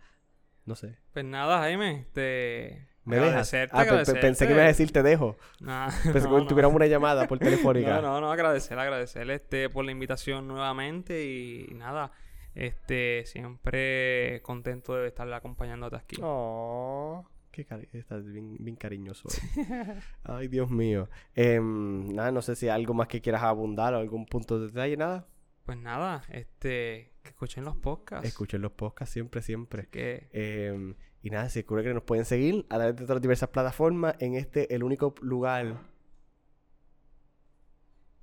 [0.69, 0.99] No sé.
[1.14, 3.55] Pues nada, Jaime, te ¿Me dejas?
[3.73, 3.87] Ah,
[4.21, 5.39] pensé que ibas a decir te dejo.
[5.59, 8.03] pensé que tuviéramos una llamada por telefónica.
[8.03, 12.12] No, no, no, agradecer, agradecerle este, por la invitación nuevamente y, nada,
[12.55, 16.16] este, siempre contento de estarle acompañándote aquí.
[16.23, 19.31] Oh, qué cari estás bien, cariñoso.
[20.25, 21.09] Ay, Dios mío.
[21.35, 24.66] Em, nada, no sé si hay algo más que quieras abundar o algún punto de
[24.66, 25.27] detalle, nada.
[25.64, 28.26] Pues nada, este, que escuchen los podcasts.
[28.26, 29.87] Escuchen los podcasts siempre, siempre.
[29.89, 30.29] Que...
[30.33, 33.51] Eh, y nada, se ocurre que nos pueden seguir a través de todas las diversas
[33.51, 35.79] plataformas en este, el único lugar.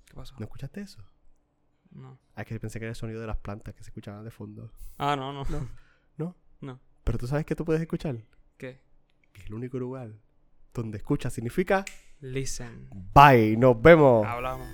[0.06, 0.36] ¿Qué pasó?
[0.40, 1.04] ¿No escuchaste eso?
[1.92, 2.18] No.
[2.36, 4.72] Ah, que pensé que era el sonido de las plantas que se escuchaban de fondo.
[4.98, 5.44] Ah, no, no.
[5.50, 5.70] No.
[6.18, 6.36] ¿No?
[6.62, 6.80] No.
[7.04, 8.18] Pero tú sabes que tú puedes escuchar.
[8.58, 8.82] ¿Qué?
[9.34, 10.14] Que es el único lugar
[10.74, 11.86] donde escucha significa.
[12.22, 12.90] Listen.
[13.14, 14.26] Bye, nos vemos.
[14.26, 14.68] Hablamos.